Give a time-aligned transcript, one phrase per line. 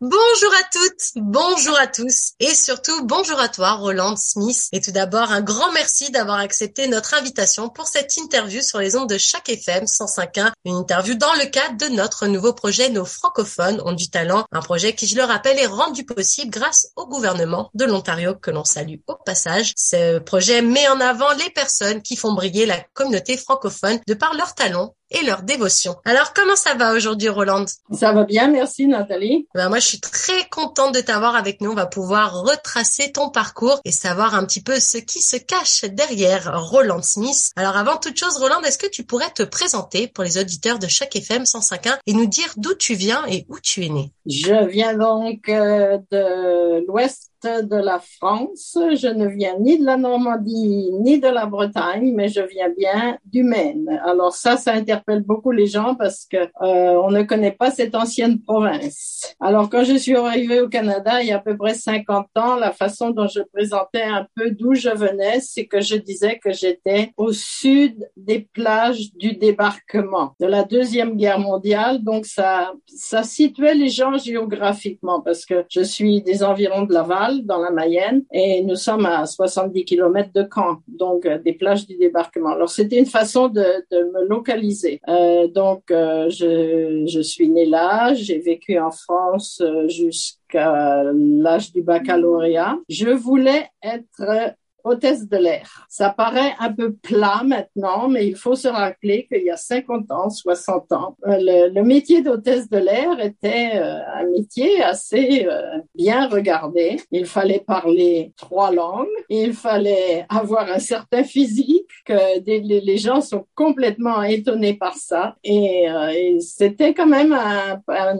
[0.00, 4.68] Bonjour à toutes, bonjour à tous et surtout bonjour à toi Roland Smith.
[4.72, 8.96] Et tout d'abord un grand merci d'avoir accepté notre invitation pour cette interview sur les
[8.96, 10.50] ondes de chaque FM 105.1.
[10.64, 14.44] Une interview dans le cadre de notre nouveau projet Nos francophones ont du talent.
[14.50, 18.50] Un projet qui, je le rappelle, est rendu possible grâce au gouvernement de l'Ontario que
[18.50, 19.74] l'on salue au passage.
[19.76, 24.34] Ce projet met en avant les personnes qui font briller la communauté francophone de par
[24.34, 25.96] leur talent et leur dévotion.
[26.04, 29.48] Alors, comment ça va aujourd'hui, Roland Ça va bien, merci Nathalie.
[29.54, 31.70] Ben, moi, je suis très contente de t'avoir avec nous.
[31.72, 35.84] On va pouvoir retracer ton parcours et savoir un petit peu ce qui se cache
[35.84, 37.52] derrière Roland Smith.
[37.56, 40.88] Alors, avant toute chose, Roland, est-ce que tu pourrais te présenter pour les auditeurs de
[40.88, 44.66] chaque FM 105.1 et nous dire d'où tu viens et où tu es né Je
[44.66, 48.76] viens donc euh, de l'Ouest de la France.
[48.94, 53.18] Je ne viens ni de la Normandie ni de la Bretagne, mais je viens bien
[53.24, 54.00] du Maine.
[54.04, 57.94] Alors ça, ça interpelle beaucoup les gens parce que euh, on ne connaît pas cette
[57.94, 59.34] ancienne province.
[59.40, 62.56] Alors quand je suis arrivée au Canada il y a à peu près 50 ans,
[62.56, 66.52] la façon dont je présentais un peu d'où je venais, c'est que je disais que
[66.52, 72.02] j'étais au sud des plages du débarquement de la deuxième guerre mondiale.
[72.02, 77.33] Donc ça, ça situait les gens géographiquement parce que je suis des environs de Laval
[77.42, 81.86] dans la Mayenne et nous sommes à 70 km de Caen, donc euh, des plages
[81.86, 82.50] du débarquement.
[82.50, 85.00] Alors c'était une façon de, me localiser.
[85.08, 91.82] Euh, donc euh, je, je suis née là, j'ai vécu en France jusqu'à l'âge du
[91.82, 92.78] baccalauréat.
[92.88, 95.86] Je voulais être hôtesse de l'air.
[95.88, 100.10] Ça paraît un peu plat maintenant, mais il faut se rappeler qu'il y a 50
[100.12, 105.46] ans, 60 ans, euh, le, le métier d'hôtesse de l'air était euh, un métier assez
[105.48, 106.96] euh, bien regardé.
[107.10, 113.20] Il fallait parler trois langues, il fallait avoir un certain physique, que des, les, gens
[113.20, 115.36] sont complètement étonnés par ça.
[115.42, 118.16] Et, et c'était quand même un, un,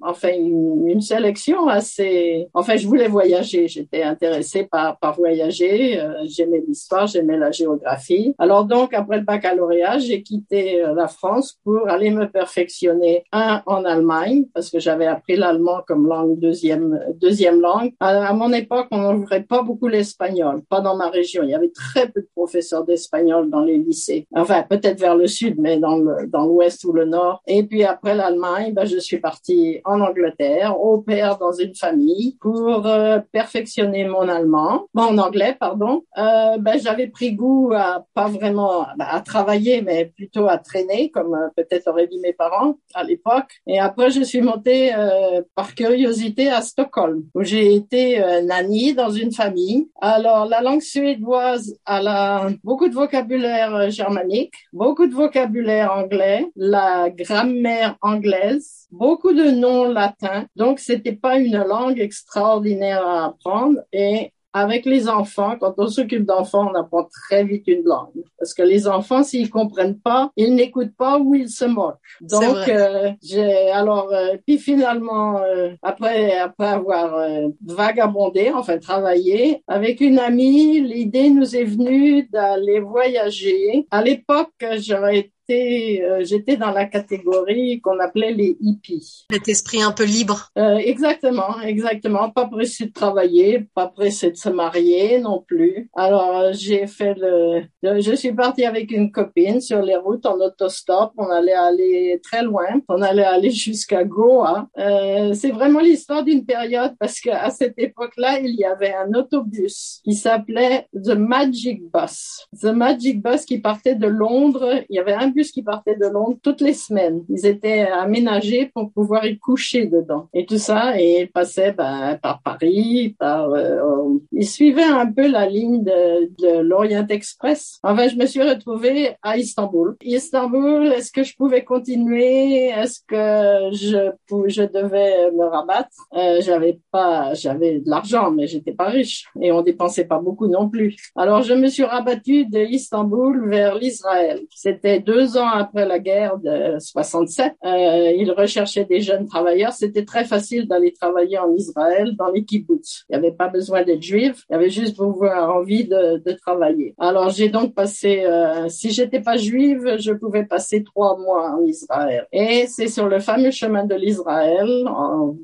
[0.00, 2.48] enfin une, une sélection assez...
[2.54, 8.34] Enfin, je voulais voyager, j'étais intéressée par, par voyager euh, j'aimais l'histoire, j'aimais la géographie.
[8.38, 13.62] Alors donc, après le baccalauréat, j'ai quitté euh, la France pour aller me perfectionner, un,
[13.66, 17.92] en Allemagne, parce que j'avais appris l'allemand comme langue deuxième, deuxième langue.
[18.00, 21.42] À, mon époque, on n'ouvrait pas beaucoup l'espagnol, pas dans ma région.
[21.42, 24.26] Il y avait très peu de professeurs d'espagnol dans les lycées.
[24.34, 27.42] Enfin, peut-être vers le sud, mais dans le, dans l'ouest ou le nord.
[27.46, 32.36] Et puis après l'Allemagne, ben, je suis partie en Angleterre, au père dans une famille,
[32.40, 38.28] pour euh, perfectionner mon allemand, mon anglais, pardon euh, ben, j'avais pris goût à pas
[38.28, 43.02] vraiment à travailler, mais plutôt à traîner, comme euh, peut-être auraient dit mes parents à
[43.04, 43.60] l'époque.
[43.66, 49.10] Et après, je suis montée euh, par curiosité à Stockholm, où j'ai été nanny dans
[49.10, 49.88] une famille.
[50.00, 57.96] Alors, la langue suédoise, a beaucoup de vocabulaire germanique, beaucoup de vocabulaire anglais, la grammaire
[58.02, 60.46] anglaise, beaucoup de noms latins.
[60.56, 66.24] Donc, c'était pas une langue extraordinaire à apprendre et avec les enfants, quand on s'occupe
[66.24, 68.22] d'enfants, on apprend très vite une langue.
[68.38, 71.96] Parce que les enfants, s'ils comprennent pas, ils n'écoutent pas ou ils se moquent.
[72.20, 79.62] Donc, euh, j'ai alors euh, puis finalement, euh, après après avoir euh, vagabondé, enfin travaillé
[79.66, 83.86] avec une amie, l'idée nous est venue d'aller voyager.
[83.90, 89.26] À l'époque, j'aurais euh, j'étais dans la catégorie qu'on appelait les hippies.
[89.30, 90.50] Cet esprit un peu libre.
[90.58, 92.30] Euh, exactement, exactement.
[92.30, 95.90] Pas pressé de travailler, pas pressé de se marier non plus.
[95.94, 101.12] Alors j'ai fait le, je suis partie avec une copine sur les routes en autostop.
[101.16, 102.80] On allait aller très loin.
[102.88, 104.68] On allait aller jusqu'à Goa.
[104.78, 110.00] Euh, c'est vraiment l'histoire d'une période parce qu'à cette époque-là, il y avait un autobus
[110.04, 112.46] qui s'appelait The Magic Bus.
[112.60, 114.82] The Magic Bus qui partait de Londres.
[114.88, 117.24] Il y avait un qui partaient de Londres toutes les semaines.
[117.28, 120.28] Ils étaient aménagés pour pouvoir y coucher dedans.
[120.34, 123.50] Et tout ça, et ils passaient ben, par Paris, par...
[123.50, 127.78] Euh, ils suivaient un peu la ligne de, l'Orient Express.
[127.82, 129.96] Enfin, je me suis retrouvée à Istanbul.
[130.02, 132.68] Istanbul, est-ce que je pouvais continuer?
[132.68, 134.10] Est-ce que je,
[134.46, 135.96] je devais me rabattre?
[136.14, 140.48] Euh, J'avais pas, j'avais de l'argent, mais j'étais pas riche et on dépensait pas beaucoup
[140.48, 140.96] non plus.
[141.16, 144.40] Alors, je me suis rabattue de Istanbul vers l'Israël.
[144.50, 149.72] C'était deux deux ans après la guerre de 67, euh, ils recherchaient des jeunes travailleurs.
[149.72, 153.04] C'était très facile d'aller travailler en Israël dans les kibbutz.
[153.08, 156.32] Il n'y avait pas besoin d'être juif, il y avait juste avoir envie de, de
[156.32, 156.94] travailler.
[156.98, 161.62] Alors j'ai donc passé, euh, si j'étais pas juive, je pouvais passer trois mois en
[161.64, 162.26] Israël.
[162.32, 164.68] Et c'est sur le fameux chemin de l'Israël,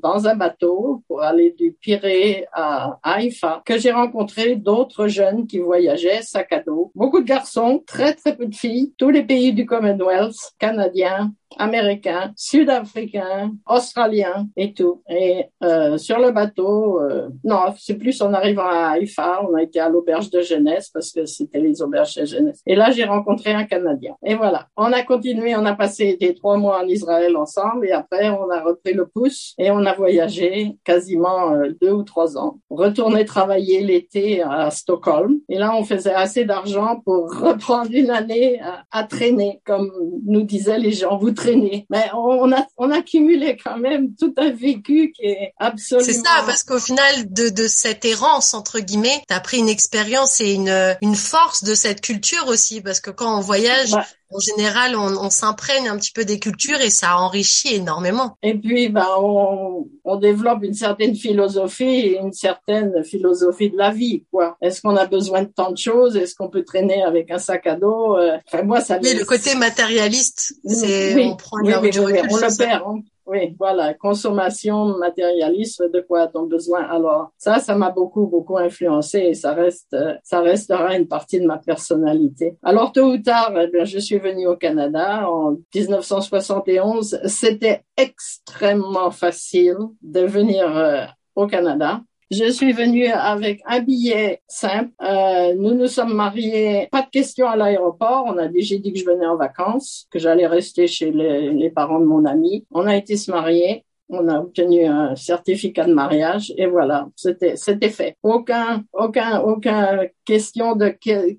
[0.03, 5.59] dans un bateau, pour aller du Pirée à Haïfa, que j'ai rencontré d'autres jeunes qui
[5.59, 6.91] voyageaient sac à dos.
[6.95, 12.31] Beaucoup de garçons, très très peu de filles, tous les pays du Commonwealth, canadiens, américains,
[12.35, 15.01] sud-africains, australiens et tout.
[15.09, 19.63] Et euh, sur le bateau, euh, non, c'est plus en arrivant à Haïfa, on a
[19.63, 22.61] été à l'auberge de jeunesse parce que c'était les auberges de jeunesse.
[22.65, 24.15] Et là, j'ai rencontré un Canadien.
[24.23, 27.91] Et voilà, on a continué, on a passé des trois mois en Israël ensemble et
[27.91, 32.37] après, on a repris le pouce et on a voyagé quasiment euh, deux ou trois
[32.37, 32.59] ans.
[32.69, 35.39] Retourner travailler l'été à Stockholm.
[35.49, 39.91] Et là, on faisait assez d'argent pour reprendre une année à, à traîner, comme
[40.25, 41.17] nous disaient les gens.
[41.39, 41.85] Traîner.
[41.89, 46.05] Mais on a, on a cumulé quand même tout un vécu qui est absolument.
[46.05, 50.41] C'est ça, parce qu'au final de, de cette errance entre guillemets, t'as pris une expérience
[50.41, 54.39] et une, une force de cette culture aussi, parce que quand on voyage, bah, en
[54.39, 58.37] général, on, on s'imprègne un petit peu des cultures et ça enrichit énormément.
[58.43, 63.91] Et puis, ben, on, on développe une certaine philosophie et une certaine philosophie de la
[63.91, 64.57] vie, quoi.
[64.61, 66.15] Est-ce qu'on a besoin de tant de choses?
[66.15, 68.17] Est-ce qu'on peut traîner avec un sac à dos?
[68.17, 68.99] Euh, Enfin, moi, ça.
[69.01, 72.83] Oui, le côté matérialiste, c'est on prend oui, oui, on le perd.
[73.31, 77.31] Oui, voilà, consommation matérialiste, de quoi a-t-on besoin Alors?
[77.37, 81.59] Ça, ça m'a beaucoup, beaucoup influencé et ça reste, ça restera une partie de ma
[81.59, 82.57] personnalité.
[82.63, 87.19] Alors tôt ou tard, eh bien, je suis venue au Canada en 1971.
[87.25, 91.05] C'était extrêmement facile de venir euh,
[91.35, 92.01] au Canada.
[92.31, 94.91] Je suis venue avec un billet simple.
[95.01, 98.25] Euh, nous nous sommes mariés, pas de question à l'aéroport.
[98.27, 101.69] On a déjà dit que je venais en vacances, que j'allais rester chez les, les
[101.71, 102.67] parents de mon ami.
[102.69, 107.55] On a été se marier on a obtenu un certificat de mariage et voilà, c'était
[107.55, 108.17] c'était fait.
[108.23, 110.89] Aucun aucun aucun question de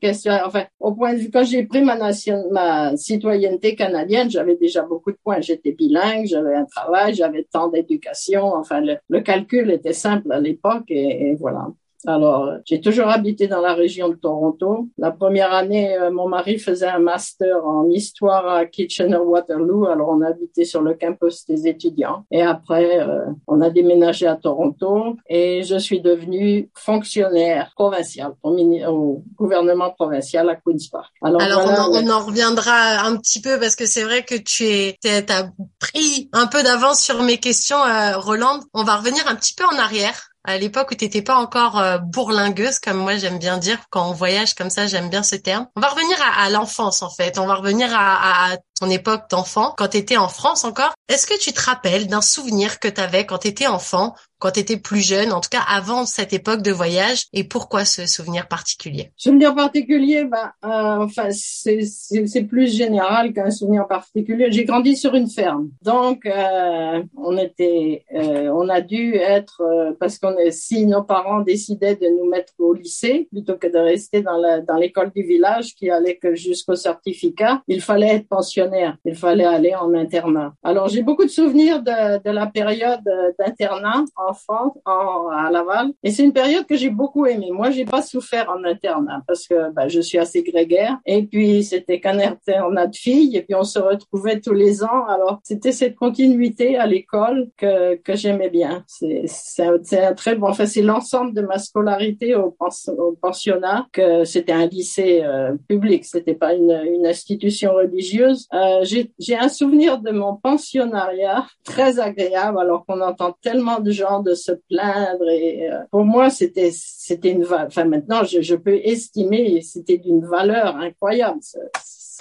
[0.00, 4.56] question enfin au point de vue quand j'ai pris ma nation ma citoyenneté canadienne, j'avais
[4.56, 9.70] déjà beaucoup de points, j'étais bilingue, j'avais un travail, j'avais tant d'éducation, enfin le, calcul
[9.70, 11.68] était simple à l'époque et voilà.
[12.06, 14.88] Alors, j'ai toujours habité dans la région de Toronto.
[14.96, 19.86] La première année, euh, mon mari faisait un master en histoire à Kitchener-Waterloo.
[19.86, 22.24] Alors, on habitait sur le campus des étudiants.
[22.30, 29.22] Et après, euh, on a déménagé à Toronto et je suis devenue fonctionnaire provincial au,
[29.36, 31.12] gouvernement provincial à Queen's Park.
[31.22, 34.96] Alors, Alors on, en, reviendra un petit peu parce que c'est vrai que tu es,
[35.04, 38.60] as pris un peu d'avance sur mes questions, euh, Roland.
[38.74, 41.78] On va revenir un petit peu en arrière à l'époque où tu n'étais pas encore
[41.78, 45.36] euh, bourlingueuse, comme moi j'aime bien dire, quand on voyage comme ça, j'aime bien ce
[45.36, 45.66] terme.
[45.76, 49.88] On va revenir à, l'enfance en fait, on va revenir à ton époque d'enfant, quand
[49.88, 50.94] tu étais en France encore.
[51.08, 54.52] Est-ce que tu te rappelles d'un souvenir que tu avais quand tu étais enfant quand
[54.52, 58.06] tu étais plus jeune, en tout cas avant cette époque de voyage, et pourquoi ce
[58.06, 59.12] souvenir particulier?
[59.16, 64.50] Souvenir particulier, bah, euh, enfin c'est plus général qu'un souvenir particulier.
[64.50, 69.92] J'ai grandi sur une ferme, donc euh, on était, euh, on a dû être euh,
[70.00, 74.22] parce qu'on si nos parents décidaient de nous mettre au lycée plutôt que de rester
[74.22, 78.69] dans la, dans l'école du village qui allait que jusqu'au certificat, il fallait être pensionnaire,
[79.04, 80.52] il fallait aller en internat.
[80.62, 83.00] Alors j'ai beaucoup de souvenirs de, de la période
[83.38, 85.88] d'internat enfant en, à Laval.
[86.02, 87.50] Et c'est une période que j'ai beaucoup aimée.
[87.50, 90.98] Moi, j'ai pas souffert en internat parce que bah, je suis assez grégaire.
[91.06, 93.36] Et puis, c'était qu'un internat de filles.
[93.36, 95.06] Et puis, on se retrouvait tous les ans.
[95.08, 98.84] Alors, c'était cette continuité à l'école que, que j'aimais bien.
[98.86, 100.48] C'est, c'est, un, très bon.
[100.48, 102.56] Enfin, c'est l'ensemble de ma scolarité au,
[102.98, 106.04] au pensionnat que c'était un lycée euh, public.
[106.04, 108.46] C'était pas une, une institution religieuse.
[108.52, 113.90] Euh, j'ai, j'ai un souvenir de mon pensionnariat très agréable alors qu'on entend tellement de
[113.90, 115.28] gens de se plaindre.
[115.28, 120.24] Et euh, pour moi, c'était c'était une enfin maintenant je, je peux estimer c'était d'une
[120.24, 121.40] valeur incroyable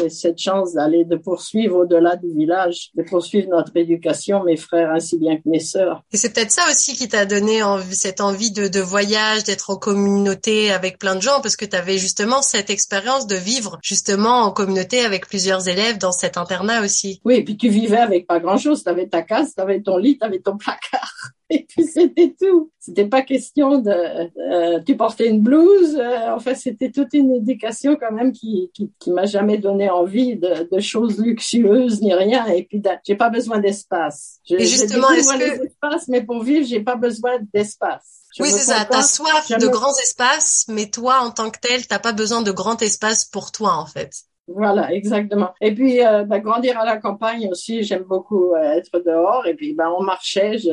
[0.08, 5.18] cette chance d'aller de poursuivre au-delà du village, de poursuivre notre éducation, mes frères ainsi
[5.18, 6.04] bien que mes sœurs.
[6.14, 9.76] Et c'est peut-être ça aussi qui t'a donné cette envie de, de voyage, d'être en
[9.76, 14.44] communauté avec plein de gens, parce que tu avais justement cette expérience de vivre justement
[14.44, 17.20] en communauté avec plusieurs élèves dans cet internat aussi.
[17.26, 18.84] Oui, et puis tu vivais avec pas grand-chose.
[18.84, 21.32] Tu avais ta case, tu avais ton lit, tu avais ton placard.
[21.56, 22.72] et puis c'était tout.
[22.80, 25.96] C'était pas question de euh, tu portais une blouse.
[25.96, 30.36] Euh, enfin, c'était toute une éducation quand même qui qui, qui m'a jamais donné envie
[30.36, 32.46] de, de, choses luxueuses ni rien.
[32.48, 34.40] Et puis j'ai pas besoin d'espace.
[34.50, 38.22] Et justement, est-ce que mais pour vivre, j'ai pas besoin d'espace.
[38.40, 38.86] oui, c'est ça.
[38.90, 42.52] T'as soif de grands espaces, mais toi, en tant que tel, t'as pas besoin de
[42.52, 44.12] grands espaces pour toi, en fait.
[44.48, 45.54] Voilà, exactement.
[45.62, 49.46] Et puis, euh, ben, grandir à la campagne aussi, j'aime beaucoup euh, être dehors.
[49.46, 50.58] Et puis, ben, on marchait.
[50.58, 50.72] Je,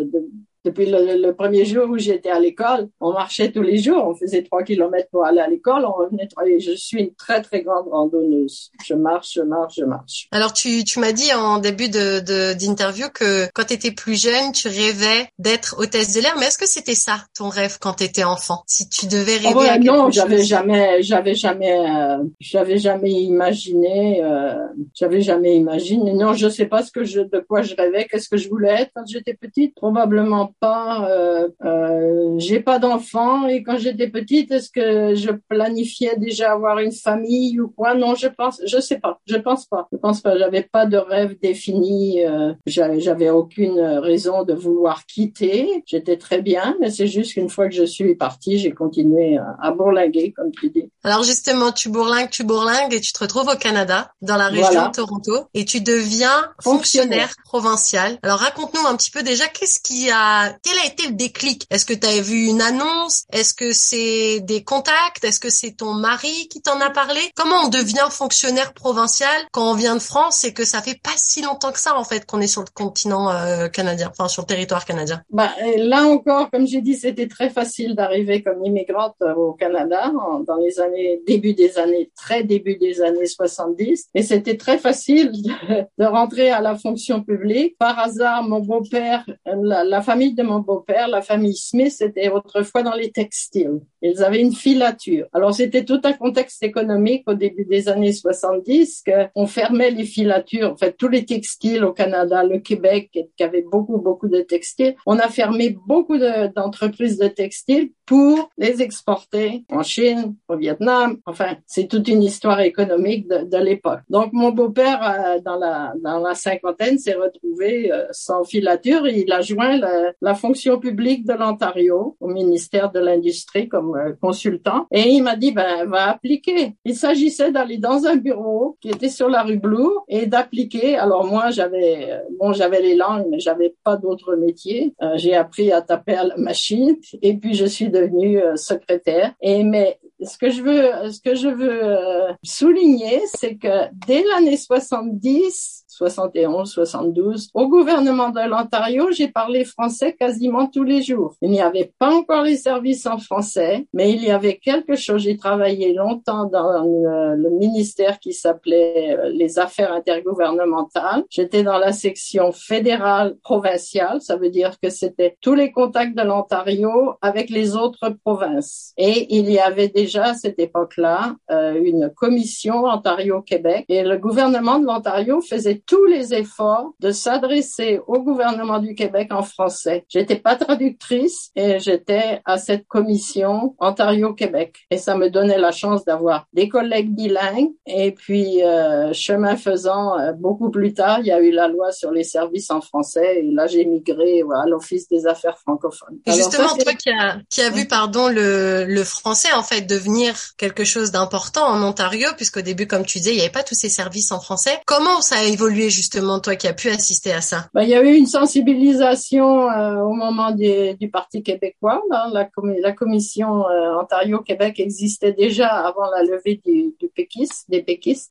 [0.66, 4.42] depuis le, premier jour où j'étais à l'école, on marchait tous les jours, on faisait
[4.42, 6.58] trois kilomètres pour aller à l'école, on revenait travailler.
[6.60, 8.70] Je suis une très très grande randonneuse.
[8.84, 10.28] Je marche, je marche, je marche.
[10.32, 12.20] Alors tu, tu m'as dit en début de
[12.54, 16.58] d'interview que quand tu étais plus jeune, tu rêvais d'être hôtesse de l'air, mais est-ce
[16.58, 18.64] que c'était ça ton rêve quand tu étais enfant?
[18.66, 23.12] Si tu devais rêver oh, à quelque Non, j'avais jamais, j'avais jamais, euh, j'avais jamais
[23.12, 26.12] imaginé, euh, j'avais jamais imaginé.
[26.12, 28.82] Non, je sais pas ce que je, de quoi je rêvais, qu'est-ce que je voulais
[28.82, 29.74] être quand j'étais petite.
[29.74, 36.16] Probablement pas, euh, euh, j'ai pas d'enfant et quand j'étais petite, est-ce que je planifiais
[36.16, 37.94] déjà avoir une famille ou quoi?
[37.94, 40.38] Non, je pense, je sais pas, je pense pas, je pense pas.
[40.38, 45.82] J'avais pas de rêve défini, euh, j'avais aucune raison de vouloir quitter.
[45.86, 49.70] J'étais très bien, mais c'est juste qu'une fois que je suis partie, j'ai continué à,
[49.72, 50.90] bourlinguer, comme tu dis.
[51.04, 54.88] Alors justement, tu bourlingues, tu bourlingues et tu te retrouves au Canada, dans la région
[54.88, 58.18] de Toronto, et tu deviens fonctionnaire provincial.
[58.22, 61.66] Alors raconte-nous un petit peu déjà qu'est-ce qui a quel a été le déclic?
[61.70, 63.24] Est-ce que tu as vu une annonce?
[63.32, 65.24] Est-ce que c'est des contacts?
[65.24, 67.20] Est-ce que c'est ton mari qui t'en a parlé?
[67.34, 71.10] Comment on devient fonctionnaire provincial quand on vient de France et que ça fait pas
[71.16, 74.42] si longtemps que ça en fait qu'on est sur le continent euh, canadien, enfin sur
[74.42, 75.22] le territoire canadien?
[75.30, 80.12] Bah, Là encore, comme j'ai dit, c'était très facile d'arriver comme immigrante euh, au Canada
[80.46, 85.32] dans les années début des années très début des années 70 et c'était très facile
[85.32, 87.76] de, rentrer à la fonction publique.
[87.78, 92.82] Par hasard, mon beau-père, la, la famille de mon beau-père, la famille Smith, était autrefois
[92.82, 93.80] dans les textiles.
[94.02, 95.26] Ils avaient une filature.
[95.32, 99.04] Alors c'était tout un contexte économique au début des années 70
[99.34, 100.72] qu'on fermait les filatures.
[100.72, 104.96] En fait, tous les textiles au Canada, le Québec, qui avait beaucoup, beaucoup de textiles,
[105.06, 111.18] on a fermé beaucoup d'entreprises de, textiles pour les exporter en Chine, au Vietnam.
[111.26, 114.00] Enfin, c'est toute une histoire économique de, l'époque.
[114.10, 119.08] Donc mon beau-père, euh, dans la dans la cinquantaine, s'est retrouvé euh, sans filature.
[119.08, 119.80] il a joint
[120.20, 124.86] la fonction publique de l'Ontario au ministère de l'Industrie comme euh, consultant.
[124.90, 126.74] Et il m'a dit, ben, va appliquer.
[126.84, 130.96] Il s'agissait d'aller dans un bureau qui était sur la rue Blue et d'appliquer.
[130.96, 134.94] Alors moi, j'avais, euh, bon, j'avais les langues, mais j'avais pas d'autre métier.
[135.02, 139.34] Euh, j'ai appris à taper à la machine et puis je suis devenue secrétaire.
[139.40, 144.56] Et mais ce que je veux, ce que je veux souligner, c'est que dès l'année
[144.56, 147.48] 70, 71, 72.
[147.54, 151.36] Au gouvernement de l'Ontario, j'ai parlé français quasiment tous les jours.
[151.40, 155.22] Il n'y avait pas encore les services en français, mais il y avait quelque chose.
[155.22, 161.24] J'ai travaillé longtemps dans le, ministère qui s'appelait euh, les affaires intergouvernementales.
[161.30, 164.20] J'étais dans la section fédérale provinciale.
[164.20, 168.92] Ça veut dire que c'était tous les contacts de l'Ontario avec les autres provinces.
[168.98, 174.78] Et il y avait déjà à cette époque-là euh, une commission Ontario-Québec et le gouvernement
[174.78, 180.04] de l'Ontario faisait tous les efforts de s'adresser au gouvernement du Québec en français.
[180.08, 184.86] J'étais pas traductrice et j'étais à cette commission Ontario-Québec.
[184.90, 187.70] Et ça me donnait la chance d'avoir des collègues bilingues.
[187.86, 191.92] Et puis, euh, chemin faisant, euh, beaucoup plus tard, il y a eu la loi
[191.92, 193.40] sur les services en français.
[193.40, 196.18] Et là, j'ai migré à l'Office des affaires francophones.
[196.26, 200.84] justement, toi qui as, qui a vu, pardon, le, le français, en fait, devenir quelque
[200.84, 203.88] chose d'important en Ontario, puisqu'au début, comme tu disais, il n'y avait pas tous ces
[203.88, 204.78] services en français.
[204.86, 207.94] Comment ça a évolué justement, toi qui as pu assister à ça ben, Il y
[207.94, 212.02] a eu une sensibilisation euh, au moment du Parti québécois.
[212.10, 212.48] La,
[212.80, 217.66] la, commission euh, Ontario-Québec existait déjà avant la levée des péquistes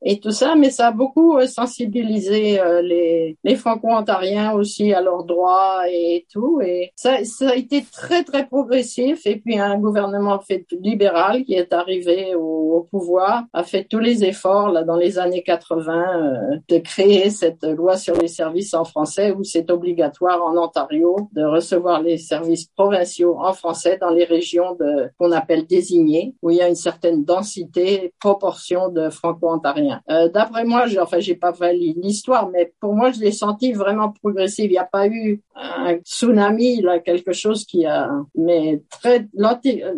[0.02, 5.24] et tout ça, mais ça a beaucoup euh, sensibilisé les, les franco-ontariens aussi à leurs
[5.24, 6.60] droits et tout.
[6.60, 9.26] Et ça, a été très, très progressif.
[9.26, 14.22] Et puis un gouvernement fait, libéral qui est arrivé au, pouvoir a fait tous les
[14.22, 19.44] efforts dans les années 80 de créer cette loi sur les services en français où
[19.44, 24.76] c'est obligatoire en Ontario de recevoir les services provinciaux en français dans les régions
[25.18, 30.00] qu'on appelle désignées où il y a une certaine densité, proportion de franco-ontariens.
[30.10, 34.10] Euh, D'après moi, enfin j'ai pas validé l'histoire, mais pour moi je l'ai senti vraiment
[34.10, 34.66] progressif.
[34.66, 39.26] Il n'y a pas eu un tsunami là, quelque chose qui a, mais très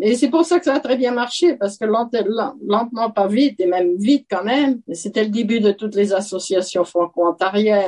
[0.01, 3.61] et c'est pour ça que ça a très bien marché parce que lentement pas vite
[3.61, 4.81] et même vite quand même.
[4.93, 7.27] C'était le début de toutes les associations franco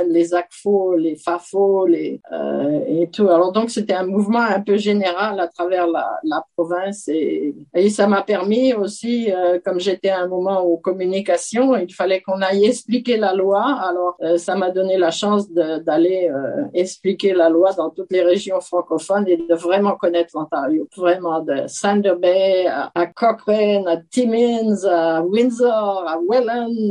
[0.08, 3.28] les ACFO, les FAFO, les euh, et tout.
[3.28, 7.90] Alors donc c'était un mouvement un peu général à travers la, la province et, et
[7.90, 12.40] ça m'a permis aussi, euh, comme j'étais à un moment aux communications, il fallait qu'on
[12.42, 13.62] aille expliquer la loi.
[13.62, 18.22] Alors euh, ça m'a donné la chance d'aller euh, expliquer la loi dans toutes les
[18.22, 23.96] régions francophones et de vraiment connaître l'Ontario, vraiment de Thunder Bay à, à Cochrane, à
[23.96, 26.90] Timmins, à Windsor, à Welland.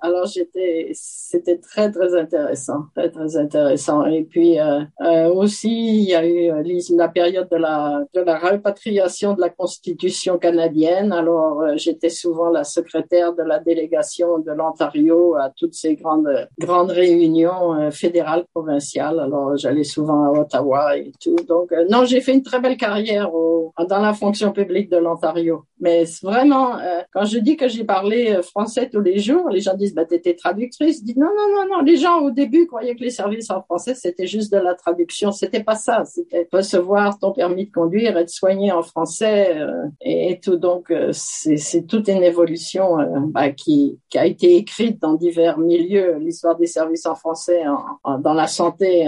[0.00, 4.04] alors j'étais, c'était très très intéressant, très très intéressant.
[4.06, 4.56] Et puis
[5.34, 6.50] aussi il y a eu
[6.96, 11.12] la période de la de la répatriation de la Constitution canadienne.
[11.12, 16.48] Alors, euh, j'étais souvent la secrétaire de la délégation de l'Ontario à toutes ces grandes
[16.58, 19.20] grandes réunions euh, fédérales provinciales.
[19.20, 21.36] Alors, j'allais souvent à Ottawa et tout.
[21.48, 24.96] Donc, euh, non, j'ai fait une très belle carrière au, dans la fonction publique de
[24.96, 25.64] l'Ontario.
[25.78, 26.78] Mais vraiment,
[27.12, 30.34] quand je dis que j'ai parlé français tous les jours, les gens disent, bah, t'étais
[30.34, 31.00] traductrice.
[31.00, 31.82] Je dis, non, non, non, non.
[31.82, 35.32] Les gens, au début, croyaient que les services en français, c'était juste de la traduction.
[35.32, 36.04] C'était pas ça.
[36.04, 40.56] C'était recevoir ton permis de conduire, être soigné en français euh, et, tout.
[40.56, 45.58] Donc euh, c'est toute une évolution euh, bah, qui, qui, a été écrite dans divers
[45.58, 46.18] milieux.
[46.18, 47.64] L'histoire des services en français
[48.20, 49.06] dans la santé.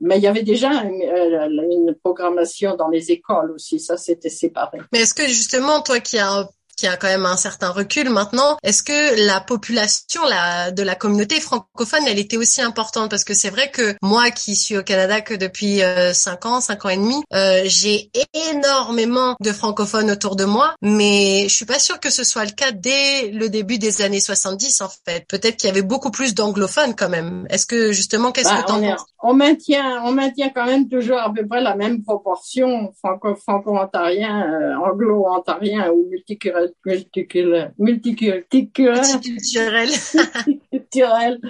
[0.00, 4.78] mais il y avait déjà une, une, programmation dans les écoles aussi, ça c'était séparé.
[4.92, 6.48] Mais est-ce que justement, toi qui as
[6.80, 8.56] qui a quand même un certain recul maintenant.
[8.62, 13.10] Est-ce que la population la, de la communauté francophone, elle était aussi importante?
[13.10, 16.60] Parce que c'est vrai que moi qui suis au Canada que depuis euh, 5 ans,
[16.62, 18.10] 5 ans et demi, euh, j'ai
[18.54, 22.52] énormément de francophones autour de moi, mais je suis pas sûre que ce soit le
[22.52, 25.26] cas dès le début des années 70 en fait.
[25.28, 27.46] Peut-être qu'il y avait beaucoup plus d'anglophones quand même.
[27.50, 29.04] Est-ce que justement, qu'est-ce bah, que tu en penses?
[29.22, 34.50] on maintient, on maintient quand même toujours à peu près la même proportion franco, franco-ontarien,
[34.50, 41.40] euh, anglo-ontarien ou multiculturel multiculturel, multiculturel, multiculturel.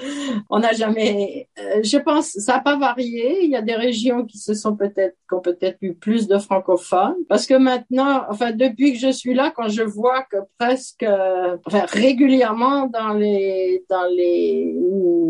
[0.48, 3.44] On n'a jamais, euh, je pense, ça n'a pas varié.
[3.44, 6.38] Il y a des régions qui se sont peut-être, qui ont peut-être eu plus de
[6.38, 11.04] francophones, parce que maintenant, enfin, depuis que je suis là, quand je vois que presque,
[11.66, 14.74] enfin, régulièrement dans les, dans les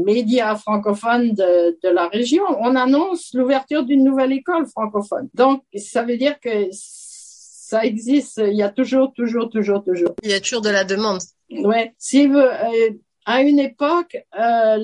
[0.05, 5.29] médias francophones de, de la région, on annonce l'ouverture d'une nouvelle école francophone.
[5.35, 6.71] Donc, ça veut dire que
[7.71, 8.43] ça existe.
[8.45, 10.17] Il y a toujours, toujours, toujours, toujours.
[10.25, 11.21] Il y a toujours de la demande.
[11.51, 11.95] Ouais.
[11.99, 12.91] Si vous, euh,
[13.31, 14.77] à une époque, euh,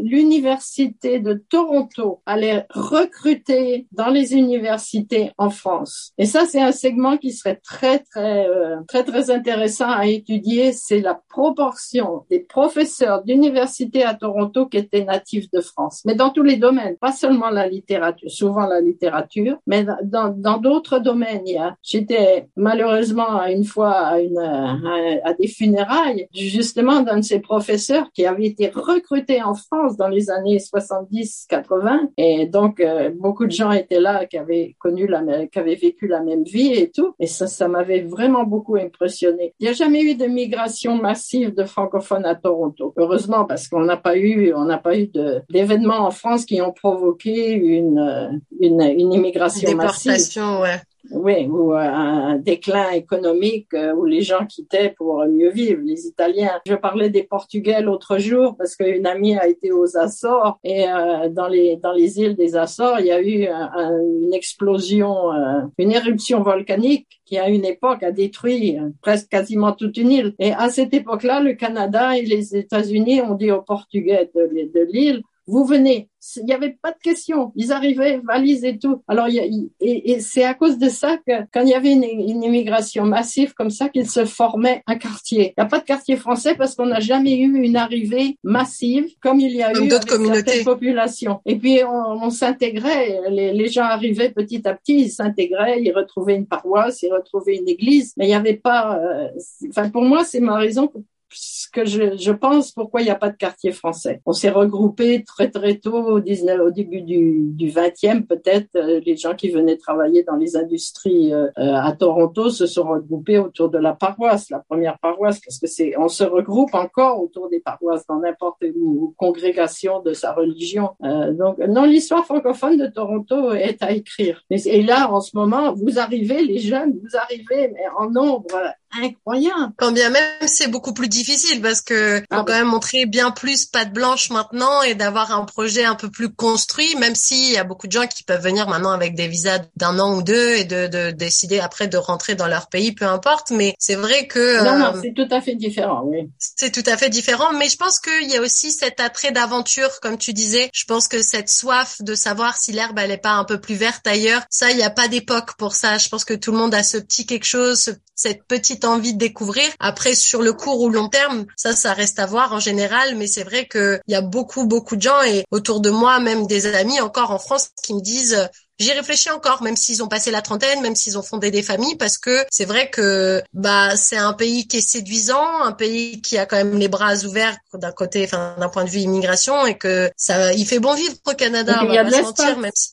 [0.00, 6.12] l'université de Toronto allait recruter dans les universités en France.
[6.16, 10.72] Et ça, c'est un segment qui serait très, très, euh, très, très intéressant à étudier.
[10.72, 16.00] C'est la proportion des professeurs d'université à Toronto qui étaient natifs de France.
[16.06, 20.98] Mais dans tous les domaines, pas seulement la littérature, souvent la littérature, mais dans d'autres
[20.98, 21.44] domaines.
[21.82, 24.78] J'étais malheureusement une fois à, une, à,
[25.24, 29.96] à des funérailles justement d'un de ces professeurs professeur qui avait été recruté en France
[29.96, 35.06] dans les années 70-80 et donc euh, beaucoup de gens étaient là qui avaient connu
[35.08, 38.76] la qui avaient vécu la même vie et tout et ça ça m'avait vraiment beaucoup
[38.76, 39.54] impressionné.
[39.58, 42.94] Il n'y a jamais eu de migration massive de francophones à Toronto.
[42.96, 45.10] Heureusement parce qu'on n'a pas eu on n'a pas eu
[45.50, 50.42] d'événements en France qui ont provoqué une une, une immigration massive.
[50.62, 56.06] Ouais oui, ou un déclin économique euh, où les gens quittaient pour mieux vivre, les
[56.06, 56.60] Italiens.
[56.66, 61.28] Je parlais des Portugais l'autre jour parce qu'une amie a été aux Açores et euh,
[61.28, 65.92] dans les dans les îles des Açores, il y a eu une explosion, euh, une
[65.92, 70.34] éruption volcanique qui à une époque a détruit presque quasiment toute une île.
[70.38, 75.22] Et à cette époque-là, le Canada et les États-Unis ont dit aux Portugais de l'île
[75.46, 76.08] vous venez.
[76.36, 77.52] Il n'y avait pas de question.
[77.54, 79.02] Ils arrivaient, valises et tout.
[79.06, 81.92] Alors, y a, et, et c'est à cause de ça que quand il y avait
[81.92, 85.54] une, une immigration massive comme ça, qu'il se formait un quartier.
[85.56, 89.06] Il n'y a pas de quartier français parce qu'on n'a jamais eu une arrivée massive
[89.22, 90.64] comme il y a eu d'autres communautés.
[90.64, 91.40] populations.
[91.46, 93.20] Et puis, on, on s'intégrait.
[93.30, 97.56] Les, les, gens arrivaient petit à petit, ils s'intégraient, ils retrouvaient une paroisse, ils retrouvaient
[97.56, 98.14] une église.
[98.16, 98.98] Mais il n'y avait pas...
[98.98, 99.28] Euh,
[99.68, 100.90] enfin, pour moi, c'est ma raison
[101.32, 104.20] ce que je, je, pense pourquoi il n'y a pas de quartier français.
[104.26, 108.76] On s'est regroupé très très tôt au, 19, au début du, du 20e peut-être.
[108.76, 112.88] Euh, les gens qui venaient travailler dans les industries euh, euh, à Toronto se sont
[112.88, 117.22] regroupés autour de la paroisse, la première paroisse, parce que c'est on se regroupe encore
[117.22, 120.90] autour des paroisses dans n'importe où congrégation de sa religion.
[121.00, 124.42] donc non, l'histoire francophone de Toronto est à écrire.
[124.50, 128.56] Et, et, là en ce moment, vous arrivez les jeunes, vous arrivez mais en nombre
[129.02, 129.72] incroyable.
[129.76, 133.30] Quand bien même c'est beaucoup plus difficile parce que faut ah quand même montrer bien
[133.30, 137.56] plus patte blanche maintenant et d'avoir un projet un peu plus construit, même s'il y
[137.56, 140.54] a beaucoup de gens qui peuvent venir maintenant avec des visas d'un an ou deux
[140.54, 143.50] et de, de, décider après de rentrer dans leur pays, peu importe.
[143.50, 146.02] Mais c'est vrai que non, non, euh, c'est tout à fait différent.
[146.04, 147.52] Oui, c'est tout à fait différent.
[147.54, 150.70] Mais je pense qu'il y a aussi cet attrait d'aventure, comme tu disais.
[150.72, 153.74] Je pense que cette soif de savoir si l'herbe elle est pas un peu plus
[153.74, 155.98] verte ailleurs, ça, il n'y a pas d'époque pour ça.
[155.98, 159.18] Je pense que tout le monde a ce petit quelque chose, cette petite envie de
[159.18, 159.66] découvrir.
[159.78, 163.26] Après, sur le court ou long terme, ça, ça reste à voir en général, mais
[163.26, 166.66] c'est vrai qu'il y a beaucoup, beaucoup de gens et autour de moi, même des
[166.74, 170.42] amis encore en France qui me disent J'y réfléchis encore, même s'ils ont passé la
[170.42, 174.34] trentaine, même s'ils ont fondé des familles, parce que c'est vrai que bah c'est un
[174.34, 178.24] pays qui est séduisant, un pays qui a quand même les bras ouverts d'un côté,
[178.24, 181.80] enfin d'un point de vue immigration, et que ça, il fait bon vivre au Canada.
[181.84, 182.56] il y a de l'espace.
[182.58, 182.90] Même si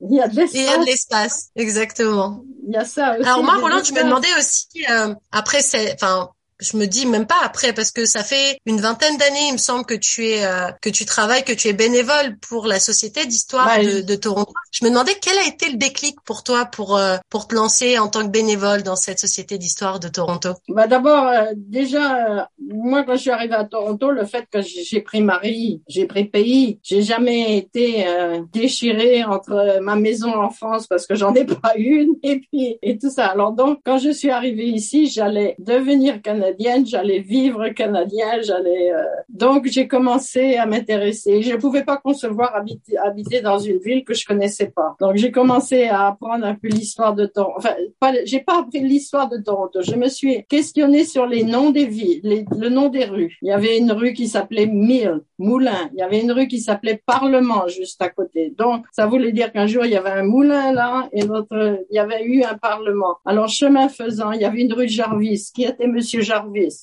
[0.00, 0.54] il y a de l'espace.
[0.54, 2.44] Il y a de l'espace, exactement.
[2.66, 3.28] Il y a ça aussi.
[3.28, 6.30] Alors moi, Roland, je me demandais aussi euh, après, c'est, enfin
[6.64, 9.58] je me dis même pas après parce que ça fait une vingtaine d'années, il me
[9.58, 13.26] semble que tu es euh, que tu travailles, que tu es bénévole pour la société
[13.26, 14.52] d'histoire de, de, Toronto.
[14.72, 17.98] Je me demandais quel a été le déclic pour toi pour euh, pour te lancer
[17.98, 20.50] en tant que bénévole dans cette société d'histoire de Toronto?
[20.68, 25.00] Bah d'abord euh, déjà moi quand je suis arrivée à Toronto, le fait que j'ai
[25.00, 28.06] pris Marie, j'ai pris pays, j'ai jamais été
[28.52, 32.98] déchirée entre ma maison en France parce que j'en ai pas une et puis et
[32.98, 33.26] tout ça.
[33.26, 36.53] Alors donc quand je suis arrivée ici, j'allais devenir canadienne
[36.84, 38.92] j'allais vivre canadien, j'allais.
[38.92, 41.42] Euh, donc j'ai commencé à m'intéresser.
[41.42, 44.96] Je ne pouvais pas concevoir habiter, dans une ville que je connaissais pas.
[45.00, 47.54] Donc j'ai commencé à apprendre un peu l'histoire de Toronto.
[47.58, 49.80] Enfin, pas, j'ai pas appris l'histoire de Toronto.
[49.82, 53.36] Je me suis questionnée sur les noms des villes, le nom des rues.
[53.42, 55.90] Il y avait une rue qui s'appelait Mill, Moulin.
[55.94, 58.52] Il y avait une rue qui s'appelait Parlement juste à côté.
[58.56, 61.96] Donc ça voulait dire qu'un jour il y avait un moulin là et l'autre il
[61.96, 63.16] y avait eu un parlement.
[63.24, 66.33] Alors chemin faisant, il y avait une rue Jarvis qui était Monsieur Jarvis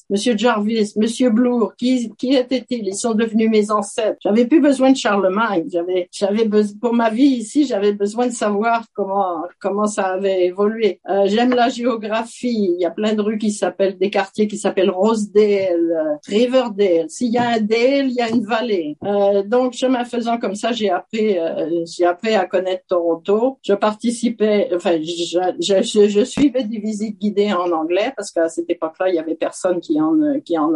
[0.09, 2.87] Monsieur Jarvis, Monsieur Bloor, qui, qui étaient-ils?
[2.87, 4.17] Ils sont devenus mes ancêtres.
[4.21, 5.65] J'avais plus besoin de Charlemagne.
[5.71, 6.47] J'avais, j'avais
[6.79, 10.99] pour ma vie ici, j'avais besoin de savoir comment, comment ça avait évolué.
[11.09, 12.71] Euh, j'aime la géographie.
[12.75, 17.09] Il y a plein de rues qui s'appellent, des quartiers qui s'appellent Rosedale, euh, Riverdale.
[17.09, 18.97] S'il y a un dale, il y a une vallée.
[19.03, 23.57] Euh, donc, chemin faisant comme ça, j'ai appris, euh, j'ai appris à connaître Toronto.
[23.63, 28.49] Je participais, enfin, je, je, je, je suivais des visites guidées en anglais parce qu'à
[28.49, 30.13] cette époque-là, il y avait personne qui en
[30.45, 30.71] qui en.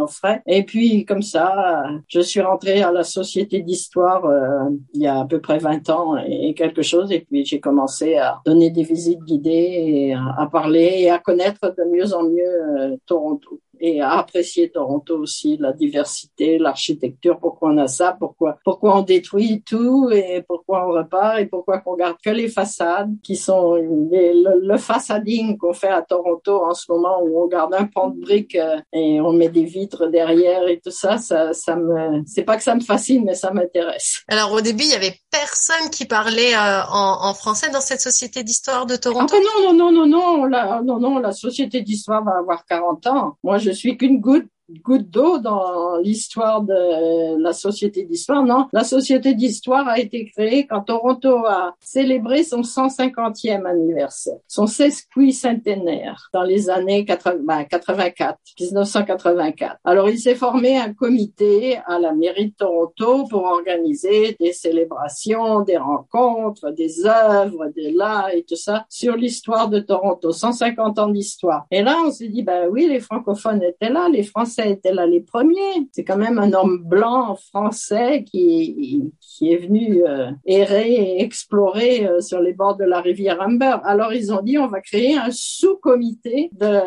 [0.48, 5.20] Et puis comme ça, je suis rentrée à la société d'histoire euh, il y a
[5.20, 7.12] à peu près 20 ans et quelque chose.
[7.12, 11.74] Et puis j'ai commencé à donner des visites guidées et à, parler et à connaître
[11.78, 17.70] de mieux en mieux euh, Toronto et à apprécier Toronto aussi, la diversité, l'architecture, pourquoi
[17.70, 21.96] on a ça, pourquoi, pourquoi on détruit tout et pourquoi on repart et pourquoi on
[21.96, 27.22] garde que les façades qui sont le, façading qu'on fait à Toronto en ce moment
[27.22, 30.80] où on garde un pan de briques euh, et on met des vitres derrière et
[30.84, 34.24] tout ça, ça, ça me, c'est pas que ça me fascine, mais ça m'intéresse.
[34.28, 38.02] Alors au début, il y avait personne qui parlait euh, en, en, français dans cette
[38.02, 39.36] société d'histoire de Toronto?
[39.38, 43.08] Ah, non, non, non, non, non, la, non, non, la société d'histoire va avoir 40
[43.08, 43.38] ans.
[43.44, 48.44] Moi, je suis qu'une goutte goutte d'eau dans l'histoire de la société d'histoire.
[48.44, 54.68] Non, la société d'histoire a été créée quand Toronto a célébré son 150e anniversaire, son
[54.68, 59.78] sesquicentenaire dans les années 80, 84, 1984.
[59.84, 65.62] Alors il s'est formé un comité à la mairie de Toronto pour organiser des célébrations,
[65.62, 71.08] des rencontres, des œuvres, des là et tout ça sur l'histoire de Toronto, 150 ans
[71.08, 71.66] d'histoire.
[71.72, 75.06] Et là, on s'est dit, ben oui, les francophones étaient là, les Français était là
[75.06, 75.88] les premiers.
[75.92, 82.08] C'est quand même un homme blanc français qui, qui est venu euh, errer et explorer
[82.08, 83.78] euh, sur les bords de la rivière Humber.
[83.84, 86.80] Alors ils ont dit on va créer un sous-comité de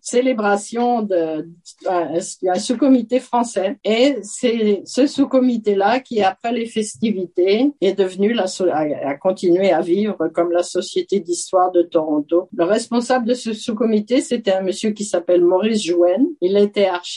[0.00, 1.48] célébration de
[1.88, 9.08] un sous-comité français et c'est ce sous-comité-là qui après les festivités est devenu la a,
[9.10, 12.48] a continué à vivre comme la Société d'histoire de Toronto.
[12.54, 16.26] Le responsable de ce sous-comité c'était un monsieur qui s'appelle Maurice Jouen.
[16.40, 17.07] Il était architecte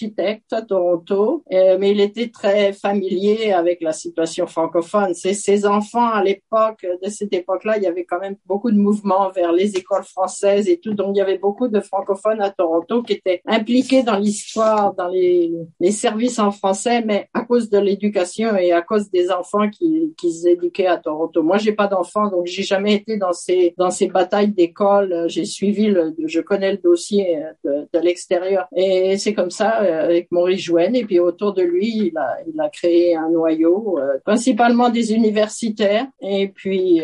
[0.51, 5.13] à Toronto, euh, mais il était très familier avec la situation francophone.
[5.13, 8.77] C'est ses enfants à l'époque, de cette époque-là, il y avait quand même beaucoup de
[8.77, 12.49] mouvements vers les écoles françaises et tout, donc il y avait beaucoup de francophones à
[12.49, 15.51] Toronto qui étaient impliqués dans l'histoire, dans les,
[15.91, 20.47] services en français, mais à cause de l'éducation et à cause des enfants qui, qui
[20.47, 21.43] éduquaient à Toronto.
[21.43, 25.25] Moi, j'ai pas d'enfants, donc j'ai jamais été dans ces dans ces batailles d'école.
[25.27, 30.31] J'ai suivi le, je connais le dossier de, de l'extérieur et c'est comme ça avec
[30.31, 30.95] Maurice Jouenne.
[30.95, 36.07] Et puis autour de lui, il a, il a créé un noyau, principalement des universitaires.
[36.21, 37.01] Et puis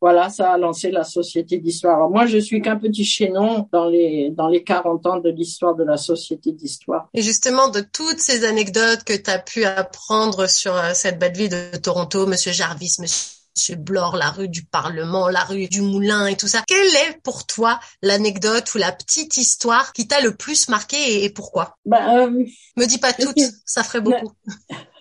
[0.00, 1.96] voilà, ça a lancé la Société d'histoire.
[1.96, 5.74] Alors moi, je suis qu'un petit chaînon dans les dans les 40 ans de l'histoire
[5.74, 7.08] de la Société d'histoire.
[7.14, 11.50] Et justement, de toutes ces anecdotes que tu as pu apprendre sur cette belle ville
[11.50, 13.39] de Toronto, Monsieur Jarvis, Monsieur
[13.76, 16.62] Blore, la rue du Parlement, la rue du Moulin et tout ça.
[16.66, 21.30] Quelle est pour toi l'anecdote ou la petite histoire qui t'a le plus marqué et,
[21.30, 21.76] pourquoi?
[21.84, 22.44] Bah, euh,
[22.76, 24.32] Me dis pas toutes, ça ferait beaucoup.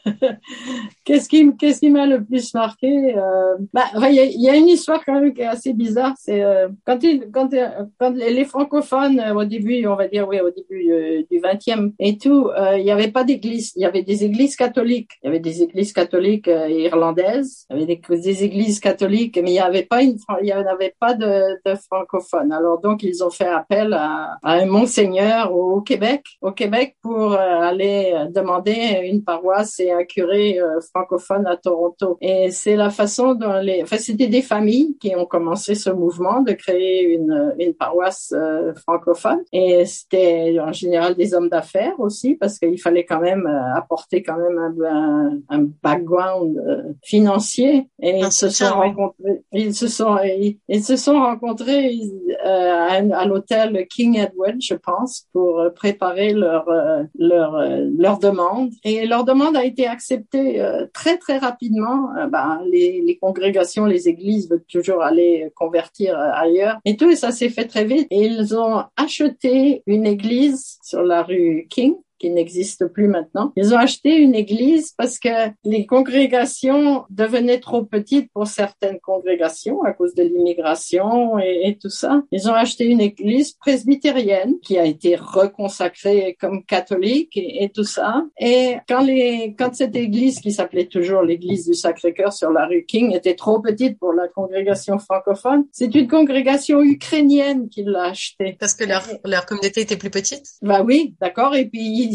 [1.06, 5.04] qu'est-ce qui, qu'est-ce qui m'a le plus marqué euh, Bah, il y, a, une histoire
[5.06, 6.14] quand même qui est assez bizarre.
[6.18, 7.50] C'est euh, quand, il, quand,
[8.16, 12.50] les francophones au début, on va dire oui, au début euh, du XXe et tout,
[12.76, 13.74] il n'y avait pas d'église.
[13.76, 15.12] Il y avait des églises catholiques.
[15.24, 17.66] Il y avait des églises catholiques irlandaises.
[17.70, 21.14] Il y avait des, églises catholiques, mais il n'y avait pas il y avait pas
[21.14, 21.58] de,
[21.88, 22.52] francophones.
[22.52, 28.14] Alors donc ils ont fait appel à, un monseigneur au Québec, au Québec pour aller
[28.34, 32.18] demander une paroisse un curé euh, francophone à Toronto.
[32.22, 36.42] Et c'est la façon dont les, enfin, c'était des familles qui ont commencé ce mouvement
[36.42, 39.40] de créer une, une paroisse euh, francophone.
[39.52, 44.24] Et c'était en général des hommes d'affaires aussi, parce qu'il fallait quand même euh, apporter
[44.24, 47.88] quand même un, un, background financier.
[48.02, 50.18] Et ils se sont rencontrés, ils se sont,
[50.68, 51.98] ils, se sont rencontrés
[52.44, 56.66] à, à l'hôtel King Edward, je pense, pour préparer leur
[57.18, 57.58] leur
[57.98, 58.72] leur demande.
[58.84, 62.16] Et leur demande a été accepté euh, très très rapidement.
[62.18, 67.16] Euh, ben, les, congrégations, les églises veulent toujours aller convertir euh, ailleurs et tout, et
[67.16, 68.08] ça s'est fait très vite.
[68.12, 73.52] Ils ont acheté une église sur la rue King qui n'existe plus maintenant.
[73.56, 75.30] Ils ont acheté une église parce que
[75.64, 82.24] les congrégations devenaient trop petites pour certaines congrégations à cause de l'immigration et, tout ça.
[82.32, 88.26] Ils ont acheté une église presbytérienne qui a été reconsacrée comme catholique et, tout ça.
[88.40, 92.86] Et quand les, quand cette église qui s'appelait toujours l'église du Sacré-Cœur sur la rue
[92.86, 98.58] King était trop petite pour la congrégation francophone, c'est une congrégation ukrainienne qui l'a achetée.
[98.60, 100.44] Parce que leur, leur communauté était plus petite?
[100.62, 101.56] Bah oui, d'accord.
[101.56, 102.09] Et puis,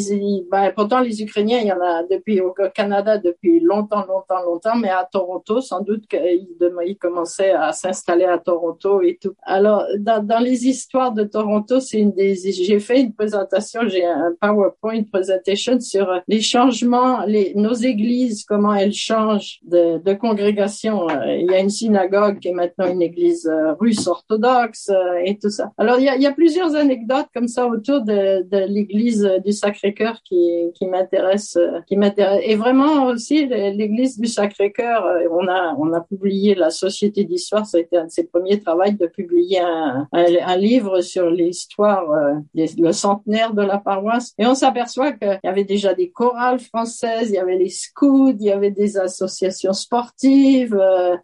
[0.50, 4.76] ben, pourtant les Ukrainiens, il y en a depuis au Canada depuis longtemps, longtemps, longtemps,
[4.76, 9.34] mais à Toronto, sans doute ils commençaient à s'installer à Toronto et tout.
[9.42, 14.04] Alors, dans, dans les histoires de Toronto, c'est une des, j'ai fait une présentation, j'ai
[14.04, 21.08] un PowerPoint presentation sur les changements, les, nos églises, comment elles changent de, de congrégation.
[21.26, 25.36] Il y a une synagogue qui est maintenant une église euh, russe orthodoxe euh, et
[25.38, 25.72] tout ça.
[25.78, 29.28] Alors, il y a, il y a plusieurs anecdotes comme ça autour de, de l'église
[29.44, 32.42] du Sacré Sacré-Cœur qui, m'intéresse, euh, qui m'intéresse.
[32.44, 35.04] Et vraiment aussi l'Église du Sacré-Cœur.
[35.04, 37.66] Euh, on a, on a publié la Société d'histoire.
[37.66, 40.08] Ça a été un de ses premiers travaux de publier un,
[40.56, 44.32] livre sur l'histoire, euh, le centenaire de la paroisse.
[44.38, 48.30] Et on s'aperçoit qu'il y avait déjà des chorales françaises, il y avait les scouts,
[48.30, 50.76] il y avait des associations sportives.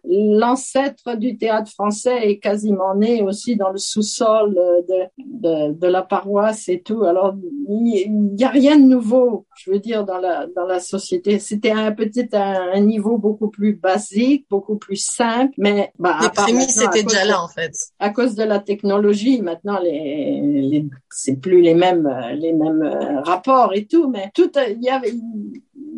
[0.05, 4.55] L'ancêtre du théâtre français est quasiment né aussi dans le sous-sol
[4.87, 7.03] de, la paroisse et tout.
[7.03, 7.35] Alors,
[7.69, 11.39] il y a rien de nouveau, je veux dire, dans la, dans la société.
[11.39, 16.81] C'était un petit un, niveau beaucoup plus basique, beaucoup plus simple, mais bah, les prémices
[16.81, 17.71] étaient déjà là en fait.
[17.99, 23.21] À cause de la technologie, maintenant les, les c'est plus les mêmes les mêmes euh,
[23.21, 25.13] rapports et tout, mais tout il y avait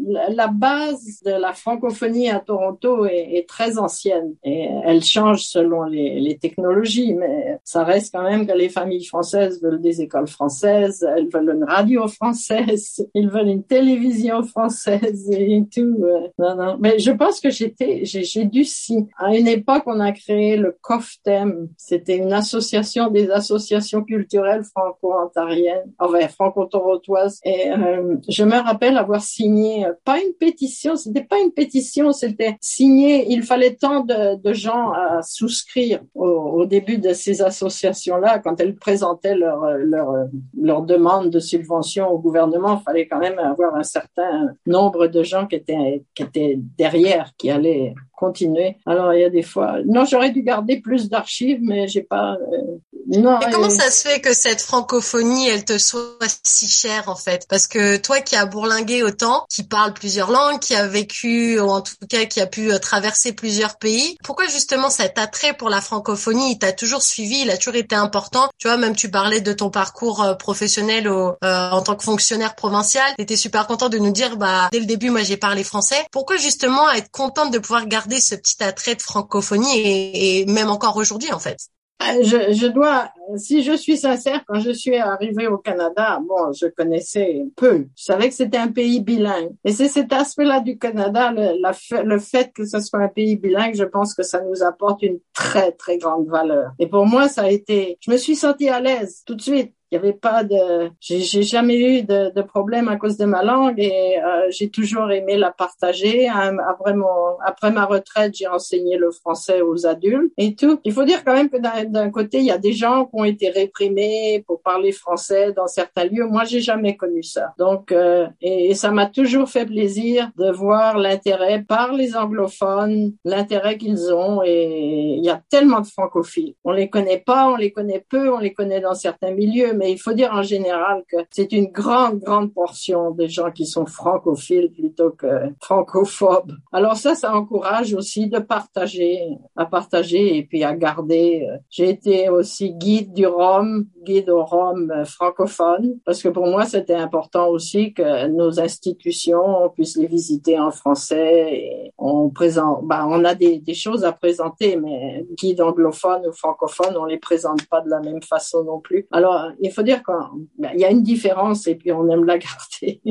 [0.07, 6.37] la base de la francophonie à Toronto est, très ancienne et elle change selon les,
[6.41, 11.29] technologies, mais ça reste quand même que les familles françaises veulent des écoles françaises, elles
[11.29, 16.03] veulent une radio française, ils veulent une télévision française et tout.
[16.39, 16.77] Non, non.
[16.79, 19.07] Mais je pense que j'étais, j'ai dû si.
[19.17, 21.69] À une époque, on a créé le COFTEM.
[21.77, 27.39] C'était une association des associations culturelles franco-ontariennes, enfin franco-torontoises.
[27.43, 32.57] Et euh, je me rappelle avoir signé pas une pétition, c'était pas une pétition, c'était
[32.61, 38.59] signé, il fallait tant de, gens à souscrire au, au, début de ces associations-là, quand
[38.59, 40.27] elles présentaient leur, leur,
[40.59, 45.23] leur demande de subvention au gouvernement, il fallait quand même avoir un certain nombre de
[45.23, 48.77] gens qui étaient, qui étaient derrière, qui allaient continuer.
[48.85, 52.37] Alors il y a des fois, non, j'aurais dû garder plus d'archives, mais j'ai pas.
[52.51, 52.77] Euh,
[53.19, 53.39] non.
[53.39, 57.45] Et comment ça se fait que cette francophonie, elle te soit si chère en fait?
[57.47, 61.69] Parce que toi qui as bourlingué autant, qui parle plusieurs langues, qui a vécu, ou
[61.69, 65.69] en tout cas qui a pu euh, traverser plusieurs pays, pourquoi justement cet attrait pour
[65.69, 69.09] la francophonie, il t'a toujours suivi, il a toujours été important Tu vois, même tu
[69.09, 73.89] parlais de ton parcours euh, professionnel au, en tant que fonctionnaire provincial, t'étais super content
[73.89, 76.05] de nous dire, bah dès le début, moi j'ai parlé français.
[76.11, 80.97] Pourquoi justement être contente de pouvoir garder ce petit attrait de francophonie et, même encore
[80.97, 81.57] aujourd'hui en fait?
[81.57, 86.51] Euh, je, je, dois, si je suis sincère, quand je suis arrivée au Canada, bon,
[86.53, 87.87] je connaissais peu.
[87.95, 89.51] Je savais que c'était un pays bilingue.
[89.63, 93.75] Et c'est cet aspect-là du Canada, le, le fait que ce soit un pays bilingue,
[93.75, 96.71] je pense que ça nous apporte une très, très grande valeur.
[96.79, 99.73] Et pour moi, ça a été, je me suis sentie à l'aise tout de suite.
[99.93, 103.43] Il n'y avait pas de, j'ai jamais eu de, de, problème à cause de ma
[103.43, 106.27] langue et euh, j'ai toujours aimé la partager.
[106.27, 110.79] Après mon, après ma retraite, j'ai enseigné le français aux adultes et tout.
[110.83, 113.23] Il faut dire quand même que d'un côté, il y a des gens qui ont
[113.23, 116.25] été réprimés pour parler français dans certains lieux.
[116.25, 117.53] Moi, j'ai jamais connu ça.
[117.59, 123.77] Donc, euh, et, ça m'a toujours fait plaisir de voir l'intérêt par les anglophones, l'intérêt
[123.77, 124.41] qu'ils ont.
[124.43, 126.55] Et il y a tellement de francophiles.
[126.63, 129.99] On les connaît pas, on les connaît peu, on les connaît dans certains milieux, il
[129.99, 134.71] faut dire en général que c'est une grande, grande portion des gens qui sont francophiles
[134.71, 135.27] plutôt que
[135.61, 136.53] francophobes.
[136.71, 139.21] Alors ça, ça encourage aussi de partager,
[139.55, 141.47] à partager et puis à garder.
[141.69, 146.95] J'ai été aussi guide du Rhum, guide au Rhum francophone, parce que pour moi, c'était
[146.95, 151.53] important aussi que nos institutions puissent les visiter en français.
[151.53, 156.95] Et on présente, bah, on a des, choses à présenter, mais guide anglophone ou francophone,
[156.97, 159.07] on les présente pas de la même façon non plus.
[159.11, 162.37] Alors, il faut dire qu'il ben, y a une différence et puis on aime la
[162.37, 163.01] garder.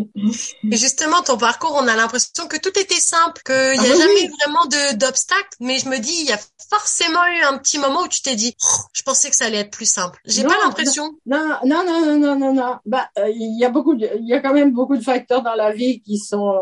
[0.70, 3.98] Et justement, ton parcours, on a l'impression que tout était simple, qu'il n'y a ah
[3.98, 6.38] jamais vraiment d'obstacles, mais je me dis, il y a
[6.73, 9.59] forcément eu un petit moment où tu t'es dit, oh, je pensais que ça allait
[9.59, 10.19] être plus simple.
[10.25, 11.11] J'ai pas l'impression.
[11.27, 12.77] Non, non, non, non, non, non, non.
[12.87, 15.55] Bah, euh, il y a beaucoup, il y a quand même beaucoup de facteurs dans
[15.55, 16.55] la vie qui sont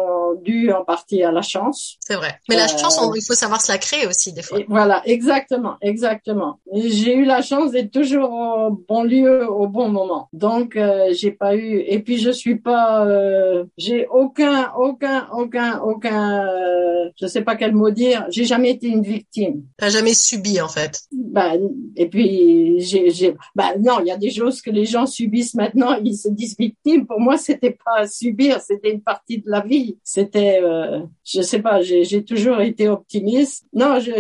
[0.43, 1.97] dus en partie à la chance.
[2.01, 2.41] C'est vrai.
[2.49, 4.59] Mais la chance, euh, il faut savoir se la créer aussi des fois.
[4.69, 6.59] voilà, exactement, exactement.
[6.73, 10.29] J'ai eu la chance d'être toujours au bon lieu, au bon moment.
[10.33, 15.81] Donc euh, j'ai pas eu et puis je suis pas euh, j'ai aucun aucun aucun
[15.81, 19.65] aucun euh, je sais pas quel mot dire, j'ai jamais été une victime.
[19.77, 21.03] T'as jamais subi en fait.
[21.13, 21.53] Bah
[21.97, 25.55] et puis j'ai j'ai bah non, il y a des choses que les gens subissent
[25.55, 27.07] maintenant, ils se disent victimes.
[27.07, 29.99] Pour moi, c'était pas subir, c'était une partie de la vie.
[30.03, 33.67] C'était euh, je sais pas, j'ai toujours été optimiste.
[33.73, 34.11] Non, je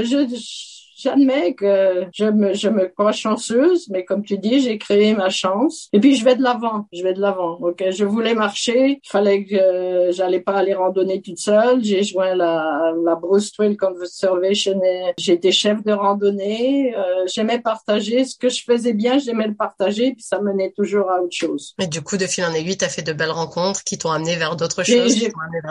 [1.02, 5.30] j'admets que je me, je me crois chanceuse, mais comme tu dis, j'ai créé ma
[5.30, 5.88] chance.
[5.92, 7.58] Et puis je vais de l'avant, je vais de l'avant.
[7.60, 11.82] Ok, je voulais marcher, il fallait que j'allais pas aller randonner toute seule.
[11.82, 16.94] J'ai joint la, la Bruce Trail Conservation et j'étais chef de randonnée.
[16.96, 21.10] Euh, j'aimais partager ce que je faisais bien, j'aimais le partager, puis ça menait toujours
[21.10, 21.74] à autre chose.
[21.78, 24.10] Mais du coup, de fil en aiguille, tu as fait de belles rencontres qui t'ont
[24.10, 25.16] amené vers d'autres choses.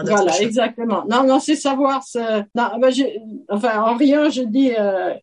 [0.06, 1.04] voilà, exactement.
[1.10, 2.04] Non, non, c'est savoir.
[2.56, 2.94] Non, ben,
[3.50, 4.72] enfin, en rien, je dis.
[4.78, 5.14] Euh,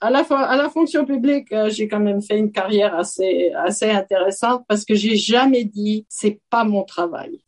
[0.00, 4.94] à la fonction publique, euh, j'ai quand même fait une carrière assez intéressante parce que
[4.94, 7.40] j'ai jamais dit c'est pas mon travail.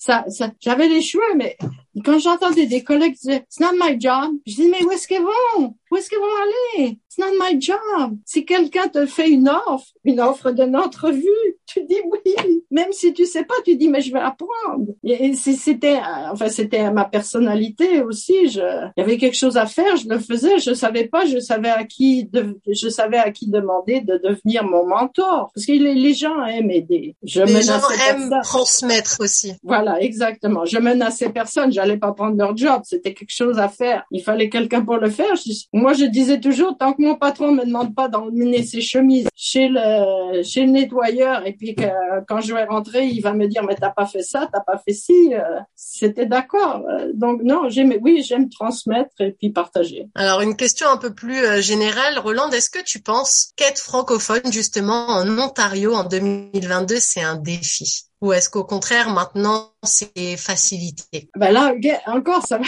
[0.61, 1.57] J'avais les choix, mais
[2.05, 5.23] quand j'entendais des collègues dire it's not my job, je dis mais où est-ce qu'ils
[5.23, 5.75] vont?
[5.91, 6.99] Où est-ce qu'ils vont aller?
[7.11, 8.17] It's not my job.
[8.25, 11.27] Si quelqu'un te fait une offre, une offre d'une entrevue,
[11.67, 12.63] tu dis oui.
[12.71, 14.93] Même si tu sais pas, tu dis mais je vais apprendre.
[15.03, 15.99] Et c'était,
[16.31, 18.49] enfin c'était ma personnalité aussi.
[18.49, 18.61] Je,
[18.97, 20.59] il y avait quelque chose à faire, je le faisais.
[20.59, 24.65] Je savais pas, je savais à qui, de, je savais à qui demander de devenir
[24.65, 25.51] mon mentor.
[25.55, 27.17] Parce que les, les gens aiment aider.
[27.25, 29.55] Je les gens aiment transmettre aussi.
[29.63, 30.65] Voilà, exactement.
[30.65, 34.05] Je menaçais personne j'allais pas prendre leur job, c'était quelque chose à faire.
[34.11, 35.35] Il fallait quelqu'un pour le faire.
[35.73, 39.69] moi, je disais toujours, tant que mon patron me demande pas d'emmener ses chemises chez
[39.69, 41.83] le chez le nettoyeur, et puis que
[42.29, 44.79] quand je vais rentrer, il va me dire, mais t'as pas fait ça, t'as pas
[44.79, 45.35] fait ci.
[45.35, 46.83] Euh, c'était d'accord.
[46.89, 50.09] Euh, donc non, j'aime, oui, j'aime transmettre et puis partager.
[50.15, 54.53] Alors une question un peu plus euh, générale, Roland, est-ce que tu penses qu'être francophone
[54.53, 58.05] justement en Ontario en 2022, c'est un défi?
[58.21, 61.31] Ou est-ce qu'au contraire, maintenant, c'est facilité?
[61.37, 61.73] Ben là,
[62.07, 62.65] encore, ça va,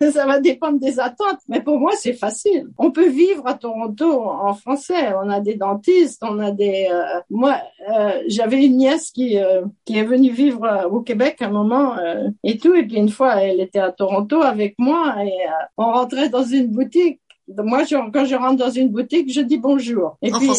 [0.12, 1.40] ça va dépendre des attentes.
[1.48, 2.68] Mais pour moi, c'est facile.
[2.78, 5.14] On peut vivre à Toronto en français.
[5.22, 6.88] On a des dentistes, on a des.
[6.90, 7.58] Euh, moi,
[7.90, 11.96] euh, j'avais une nièce qui euh, qui est venue vivre au Québec un moment
[12.42, 12.74] et tout.
[12.74, 15.32] Et puis une fois, elle était à Toronto avec moi et
[15.76, 19.58] on rentrait dans une boutique moi, je, quand je rentre dans une boutique, je dis
[19.58, 20.16] bonjour.
[20.22, 20.50] Et puis,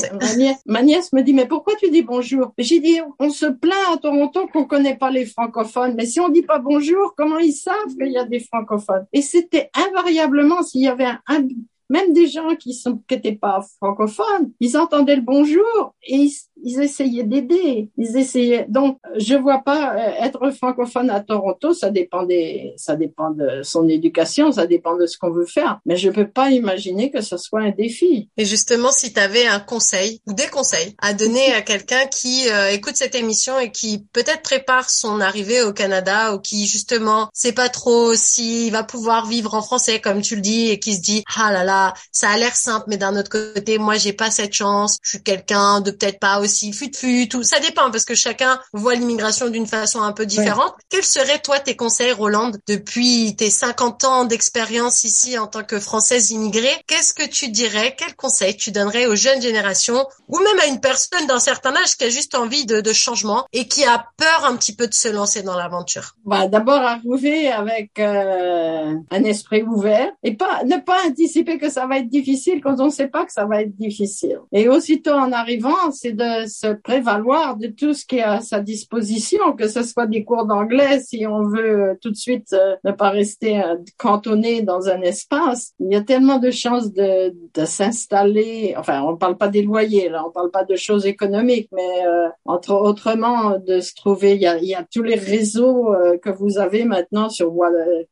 [0.65, 2.53] ma nièce, me dit, mais pourquoi tu dis bonjour?
[2.57, 5.95] J'ai dit, on se plaint à Toronto qu'on connaît pas les francophones.
[5.95, 9.05] Mais si on dit pas bonjour, comment ils savent qu'il y a des francophones?
[9.13, 11.47] Et c'était invariablement, s'il y avait un,
[11.89, 16.27] même des gens qui sont qui pas francophones, ils entendaient le bonjour et
[16.63, 18.65] ils essayaient d'aider, ils essayaient.
[18.69, 23.61] Donc, je vois pas euh, être francophone à Toronto, ça dépend des, ça dépend de
[23.63, 25.79] son éducation, ça dépend de ce qu'on veut faire.
[25.85, 28.29] Mais je peux pas imaginer que ce soit un défi.
[28.37, 32.49] Et justement, si tu avais un conseil ou des conseils à donner à quelqu'un qui
[32.49, 37.29] euh, écoute cette émission et qui peut-être prépare son arrivée au Canada ou qui justement
[37.33, 40.95] sait pas trop s'il va pouvoir vivre en français comme tu le dis et qui
[40.95, 41.74] se dit ah là là,
[42.11, 45.23] ça a l'air simple, mais d'un autre côté, moi j'ai pas cette chance, je suis
[45.23, 47.43] quelqu'un de peut-être pas aussi si fut fut tout.
[47.43, 50.73] Ça dépend parce que chacun voit l'immigration d'une façon un peu différente.
[50.89, 55.79] Quels seraient toi tes conseils Roland depuis tes 50 ans d'expérience ici en tant que
[55.79, 56.75] française immigrée?
[56.87, 57.95] Qu'est-ce que tu dirais?
[57.97, 61.97] Quels conseils tu donnerais aux jeunes générations ou même à une personne d'un certain âge
[61.97, 64.93] qui a juste envie de, de changement et qui a peur un petit peu de
[64.93, 66.15] se lancer dans l'aventure?
[66.23, 71.85] Bah, d'abord arriver avec euh, un esprit ouvert et pas ne pas anticiper que ça
[71.87, 74.39] va être difficile quand on ne sait pas que ça va être difficile.
[74.51, 78.59] Et aussitôt en arrivant, c'est de se prévaloir de tout ce qui est à sa
[78.59, 82.75] disposition, que ce soit des cours d'anglais si on veut euh, tout de suite euh,
[82.83, 85.73] ne pas rester euh, cantonné dans un espace.
[85.79, 87.33] Il y a tellement de chances de,
[87.65, 88.75] s'installer.
[88.77, 92.03] Enfin, on parle pas des loyers, on parle pas de choses économiques, mais
[92.45, 94.35] entre autrement de se trouver.
[94.35, 97.51] Il y a, il y a tous les réseaux que vous avez maintenant sur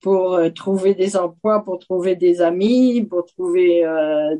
[0.01, 3.42] pour trouver des emplois, pour trouver des amis, pour trouver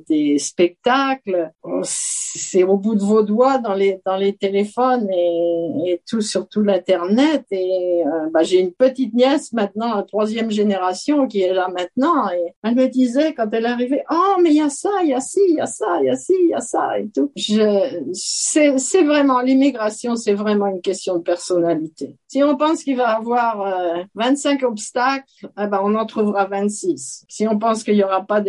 [0.07, 1.51] des spectacles.
[1.83, 6.47] C'est au bout de vos doigts dans les dans les téléphones et, et tout sur
[6.47, 7.45] tout l'internet.
[7.51, 12.29] Et euh, bah, j'ai une petite nièce maintenant, la troisième génération, qui est là maintenant.
[12.31, 15.13] Et elle me disait quand elle arrivait, oh mais il y a ça, il y
[15.13, 17.09] a ci, il y a ça, il y a ci, il y a ça et
[17.09, 17.31] tout.
[18.13, 22.15] C'est, vraiment l'immigration, c'est vraiment une question de personnalité.
[22.27, 27.25] Si on pense qu'il va avoir 25 euh, obstacles, eh ben on en trouvera 26.
[27.27, 28.41] Si on pense qu'il y aura pas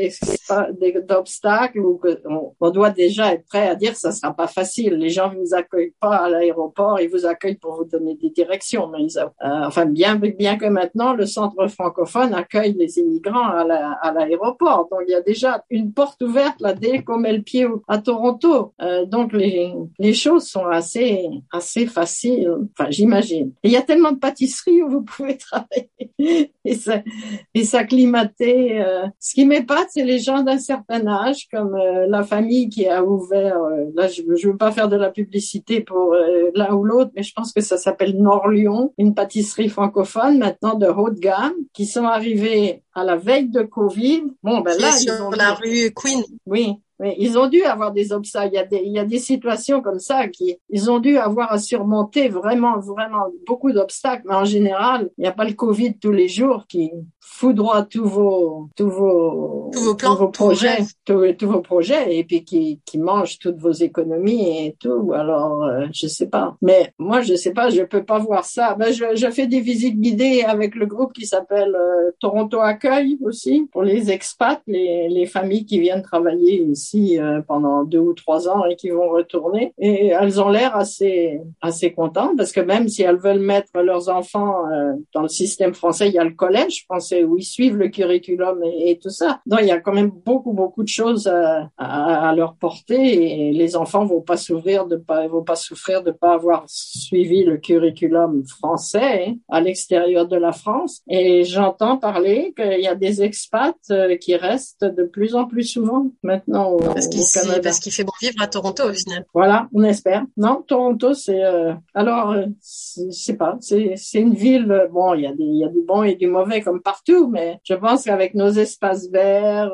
[1.08, 4.94] d'obstacles ou qu'on on doit déjà être prêt à dire ça sera pas facile.
[4.94, 8.88] Les gens vous accueillent pas à l'aéroport, ils vous accueillent pour vous donner des directions.
[8.88, 14.88] Mais euh, enfin, bien, bien que maintenant, le centre francophone accueille les immigrants à l'aéroport.
[14.90, 17.98] donc, il y a déjà une porte ouverte là dès qu'on met le pied à
[17.98, 18.72] Toronto.
[18.82, 22.50] Euh, donc, les, les choses sont assez, assez faciles.
[22.78, 23.52] Enfin, j'imagine.
[23.62, 28.80] Il y a tellement de pâtisseries où vous pouvez travailler et s'acclimater.
[28.80, 29.06] Euh.
[29.20, 33.04] Ce qui m'épate, c'est les gens d'un certain âge, comme euh, la famille qui a
[33.04, 33.58] ouvert.
[33.94, 37.22] là, je, je veux pas faire de la publicité pour euh, l'un ou l'autre, mais
[37.22, 42.04] je pense que ça s'appelle Nord-Lyon, une pâtisserie francophone maintenant de haute gamme, qui sont
[42.04, 44.24] arrivés à la veille de Covid.
[44.42, 46.22] Bon, ben là, ils sur la rue Queen.
[46.46, 46.74] Oui,
[47.04, 48.54] mais ils ont dû avoir des obstacles.
[48.54, 51.18] Il y a des, il y a des situations comme ça qui, ils ont dû
[51.18, 54.22] avoir à surmonter vraiment, vraiment beaucoup d'obstacles.
[54.26, 56.90] Mais en général, il n'y a pas le Covid tous les jours qui
[57.20, 62.16] foudroie tous vos, tous vos, tous vos plans, tous vos projets, tous, tous, vos projets,
[62.16, 65.12] et puis qui, qui mange toutes vos économies et tout.
[65.12, 66.56] Alors, euh, je sais pas.
[66.62, 68.74] Mais moi, je sais pas, je peux pas voir ça.
[68.76, 73.18] Ben, je, je fais des visites guidées avec le groupe qui s'appelle euh, Toronto Accueil
[73.22, 78.14] aussi pour les expats, les, les familles qui viennent travailler ici euh, pendant deux ou
[78.14, 79.72] trois ans et qui vont retourner.
[79.78, 84.08] Et elles ont l'air assez assez contentes parce que même si elles veulent mettre leurs
[84.08, 87.76] enfants euh, dans le système français, il y a le collège français où ils suivent
[87.76, 89.40] le curriculum et, tout ça.
[89.46, 93.52] Donc il y a quand même beaucoup beaucoup de choses à, à, leur porter et
[93.52, 97.56] les enfants vont pas s'ouvrir de pas vont pas souffrir de pas avoir suivi le
[97.56, 101.02] curriculum français hein, à l'extérieur de la France.
[101.08, 105.64] Et j'entends parler qu'il y a des expats euh, qui restent de plus en plus
[105.64, 107.22] souvent maintenant parce qu'il
[107.62, 109.24] parce qu'il fait bon vivre à Toronto au final.
[109.34, 110.24] Voilà, on espère.
[110.36, 114.70] Non, Toronto, c'est euh, alors euh, c'est pas, c'est une ville.
[114.70, 116.80] Euh, bon, il y a des il y a du bon et du mauvais comme
[116.80, 119.72] partout, mais je pense qu'avec nos espaces verts,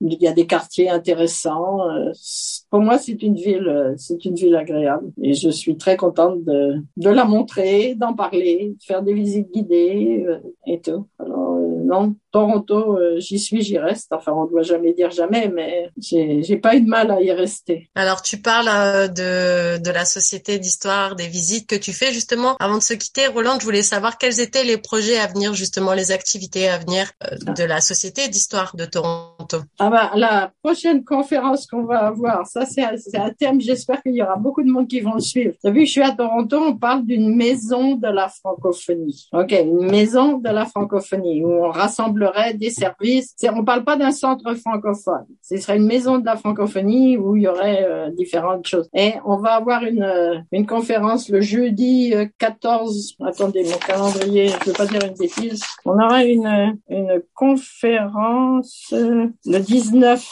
[0.00, 1.78] il y a des quartiers intéressants.
[2.70, 6.76] pour moi, c'est une ville, c'est une ville agréable et je suis très contente de
[6.96, 10.26] de la montrer, d'en parler, de faire des visites guidées
[10.66, 11.06] et tout.
[11.18, 14.12] Alors non, Toronto, euh, j'y suis, j'y reste.
[14.12, 17.32] Enfin, on ne doit jamais dire jamais, mais j'ai pas eu de mal à y
[17.32, 17.88] rester.
[17.94, 22.54] Alors, tu parles euh, de, de la société d'histoire, des visites que tu fais justement.
[22.60, 25.94] Avant de se quitter, Roland, je voulais savoir quels étaient les projets à venir, justement,
[25.94, 29.60] les activités à venir euh, de la société d'histoire de Toronto.
[29.78, 32.84] Ah bah, la prochaine conférence qu'on va avoir, ça c'est
[33.16, 35.54] un thème, j'espère qu'il y aura beaucoup de monde qui vont le suivre.
[35.58, 39.26] Tu as vu, je suis à Toronto, on parle d'une maison de la francophonie.
[39.32, 43.34] OK, une maison de la francophonie où on rassemble des services.
[43.52, 45.26] On parle pas d'un centre francophone.
[45.42, 48.88] Ce serait une maison de la francophonie où il y aurait euh, différentes choses.
[48.94, 53.16] Et on va avoir une, euh, une conférence le jeudi 14.
[53.20, 55.62] Euh, attendez, mon calendrier, je veux pas dire une bêtise.
[55.84, 60.24] On aura une, une conférence le 19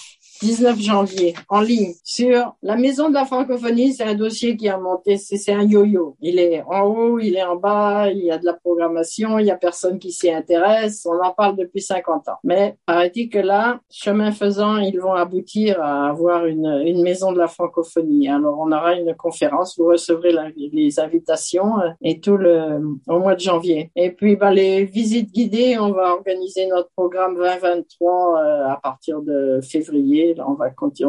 [0.45, 3.95] 19 janvier en ligne sur la Maison de la francophonie.
[3.95, 6.17] C'est un dossier qui a monté, c'est un yo-yo.
[6.21, 9.47] Il est en haut, il est en bas, il y a de la programmation, il
[9.47, 11.07] y a personne qui s'y intéresse.
[11.07, 12.37] On en parle depuis 50 ans.
[12.45, 17.39] Mais paraît-il que là, chemin faisant, ils vont aboutir à avoir une, une maison de
[17.39, 18.29] la francophonie.
[18.29, 20.35] Alors on aura une conférence, vous recevrez
[20.73, 23.91] les invitations euh, et tout le au mois de janvier.
[23.97, 29.23] Et puis bah, les visites guidées, on va organiser notre programme 2023 euh, à partir
[29.23, 30.34] de février.
[30.41, 30.55] On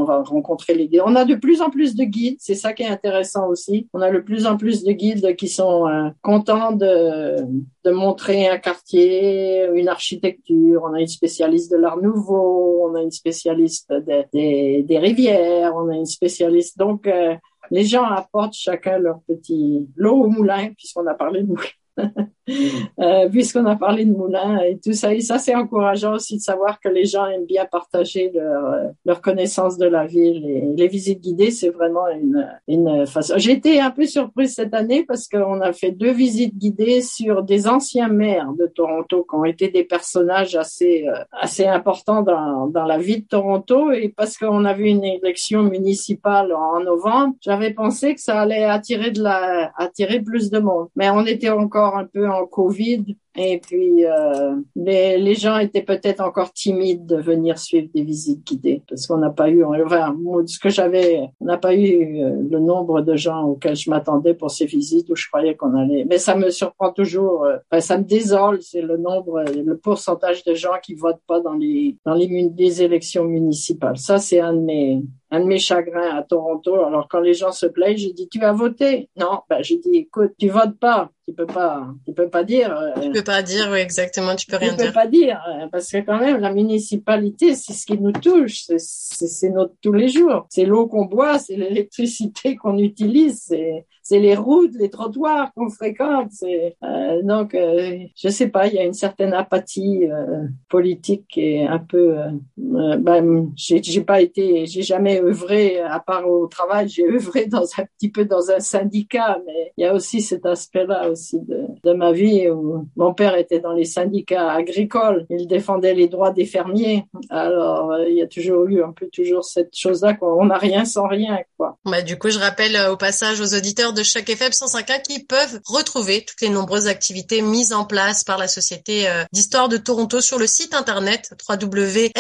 [0.04, 1.02] va rencontrer les guides.
[1.06, 3.88] On a de plus en plus de guides, c'est ça qui est intéressant aussi.
[3.94, 7.46] On a de plus en plus de guides qui sont euh, contents de
[7.92, 10.84] montrer un quartier, une architecture.
[10.84, 13.94] On a une spécialiste de l'art nouveau, on a une spécialiste
[14.34, 16.78] des, des rivières, on a une spécialiste.
[16.78, 17.36] Donc, euh,
[17.72, 21.64] les gens apportent chacun leur petit lot au moulin, puisqu'on a parlé de moulin.
[23.00, 25.14] euh, puisqu'on a parlé de moulin et tout ça.
[25.14, 28.88] Et ça, c'est encourageant aussi de savoir que les gens aiment bien partager leur, euh,
[29.06, 30.46] leur connaissance de la ville.
[30.46, 33.36] Et les visites guidées, c'est vraiment une, une façon.
[33.38, 37.44] J'ai été un peu surprise cette année parce qu'on a fait deux visites guidées sur
[37.44, 42.68] des anciens maires de Toronto qui ont été des personnages assez, euh, assez importants dans,
[42.68, 43.92] dans la vie de Toronto.
[43.92, 48.66] Et parce qu'on a vu une élection municipale en novembre, j'avais pensé que ça allait
[48.66, 50.88] attirer de la, attirer plus de monde.
[50.96, 55.82] Mais on était encore un peu en Covid et puis, euh, les, les, gens étaient
[55.82, 60.16] peut-être encore timides de venir suivre des visites guidées parce qu'on n'a pas eu, enfin,
[60.46, 64.36] ce que j'avais, on n'a pas eu euh, le nombre de gens auxquels je m'attendais
[64.36, 66.06] pour ces visites où je croyais qu'on allait.
[66.06, 70.46] Mais ça me surprend toujours, euh, enfin, ça me désole, c'est le nombre, le pourcentage
[70.46, 73.98] de gens qui votent pas dans les dans les, les élections municipales.
[73.98, 76.76] Ça, c'est un de mes un de mes chagrins à Toronto.
[76.76, 79.10] Alors quand les gens se plaignent, je dis tu as voté?
[79.18, 82.78] Non, ben je dis écoute, tu votes pas, tu peux pas, tu peux pas dire.
[83.14, 84.78] Peux pas dire, oui exactement, tu peux rien dire.
[84.78, 88.66] Tu peux pas dire parce que quand même la municipalité, c'est ce qui nous touche,
[88.78, 93.54] c'est notre tous les jours, c'est l'eau qu'on boit, c'est l'électricité qu'on utilise,
[94.02, 96.32] c'est les routes, les trottoirs qu'on fréquente.
[96.44, 101.66] Euh, donc euh, je sais pas, il y a une certaine apathie euh, politique et
[101.66, 102.20] un peu.
[102.20, 102.32] Euh,
[102.76, 106.88] euh, ben, j'ai pas été, j'ai jamais œuvré à part au travail.
[106.88, 110.46] J'ai œuvré dans un petit peu dans un syndicat, mais il y a aussi cet
[110.46, 115.26] aspect-là aussi de, de ma vie où mon père était dans les syndicats agricoles.
[115.30, 117.06] Il défendait les droits des fermiers.
[117.30, 121.08] Alors il y a toujours eu un peu toujours cette chose-là qu'on n'a rien sans
[121.08, 121.78] rien, quoi.
[121.86, 125.62] Bah du coup, je rappelle au passage aux auditeurs de chaque FM 105.1 qui peuvent
[125.66, 130.22] retrouver toutes les nombreuses activités mises en place par la Société euh, d'Histoire de Toronto
[130.22, 132.16] sur le site internet www.sht.ca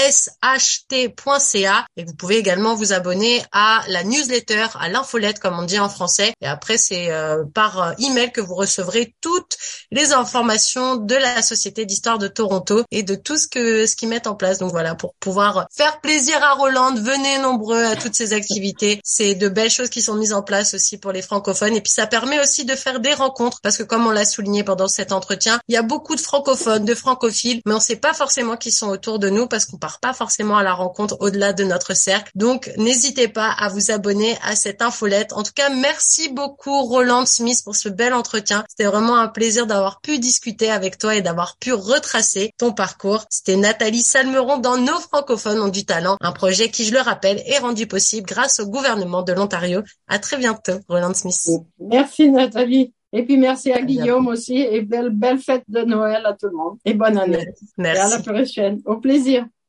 [1.97, 5.89] et vous pouvez également vous abonner à la newsletter, à l'infolette comme on dit en
[5.89, 9.55] français et après c'est euh, par euh, email que vous recevrez toutes
[9.91, 14.10] les informations de la Société d'Histoire de Toronto et de tout ce que ce qu'ils
[14.10, 14.60] mettent en place.
[14.60, 18.99] Donc voilà, pour pouvoir faire plaisir à Roland, venez nombreux à toutes ces activités.
[19.03, 21.91] C'est de belles choses qui sont mises en place aussi pour les francophones et puis
[21.91, 25.12] ça permet aussi de faire des rencontres parce que comme on l'a souligné pendant cet
[25.12, 28.72] entretien, il y a beaucoup de francophones, de francophiles, mais on sait pas forcément qui
[28.72, 31.95] sont autour de nous parce qu'on part pas forcément à la rencontre au-delà de notre
[31.95, 32.32] cercle.
[32.36, 35.34] Donc n'hésitez pas à vous abonner à cette infolette.
[35.34, 38.64] En tout cas, merci beaucoup Roland Smith pour ce bel entretien.
[38.70, 43.26] C'était vraiment un plaisir d'avoir pu discuter avec toi et d'avoir pu retracer ton parcours.
[43.30, 47.41] C'était Nathalie Salmeron dans Nos francophones ont du talent, un projet qui, je le rappelle,
[47.46, 49.82] est rendu possible grâce au gouvernement de l'Ontario.
[50.08, 51.36] À très bientôt, Roland Smith.
[51.80, 52.93] Merci Nathalie.
[53.14, 56.58] Et puis merci à Guillaume aussi et belle, belle fête de Noël à tout le
[56.58, 56.78] monde.
[56.84, 57.48] Et bonne année.
[57.78, 58.02] Merci.
[58.02, 58.82] Et à la prochaine.
[58.86, 59.46] Au plaisir.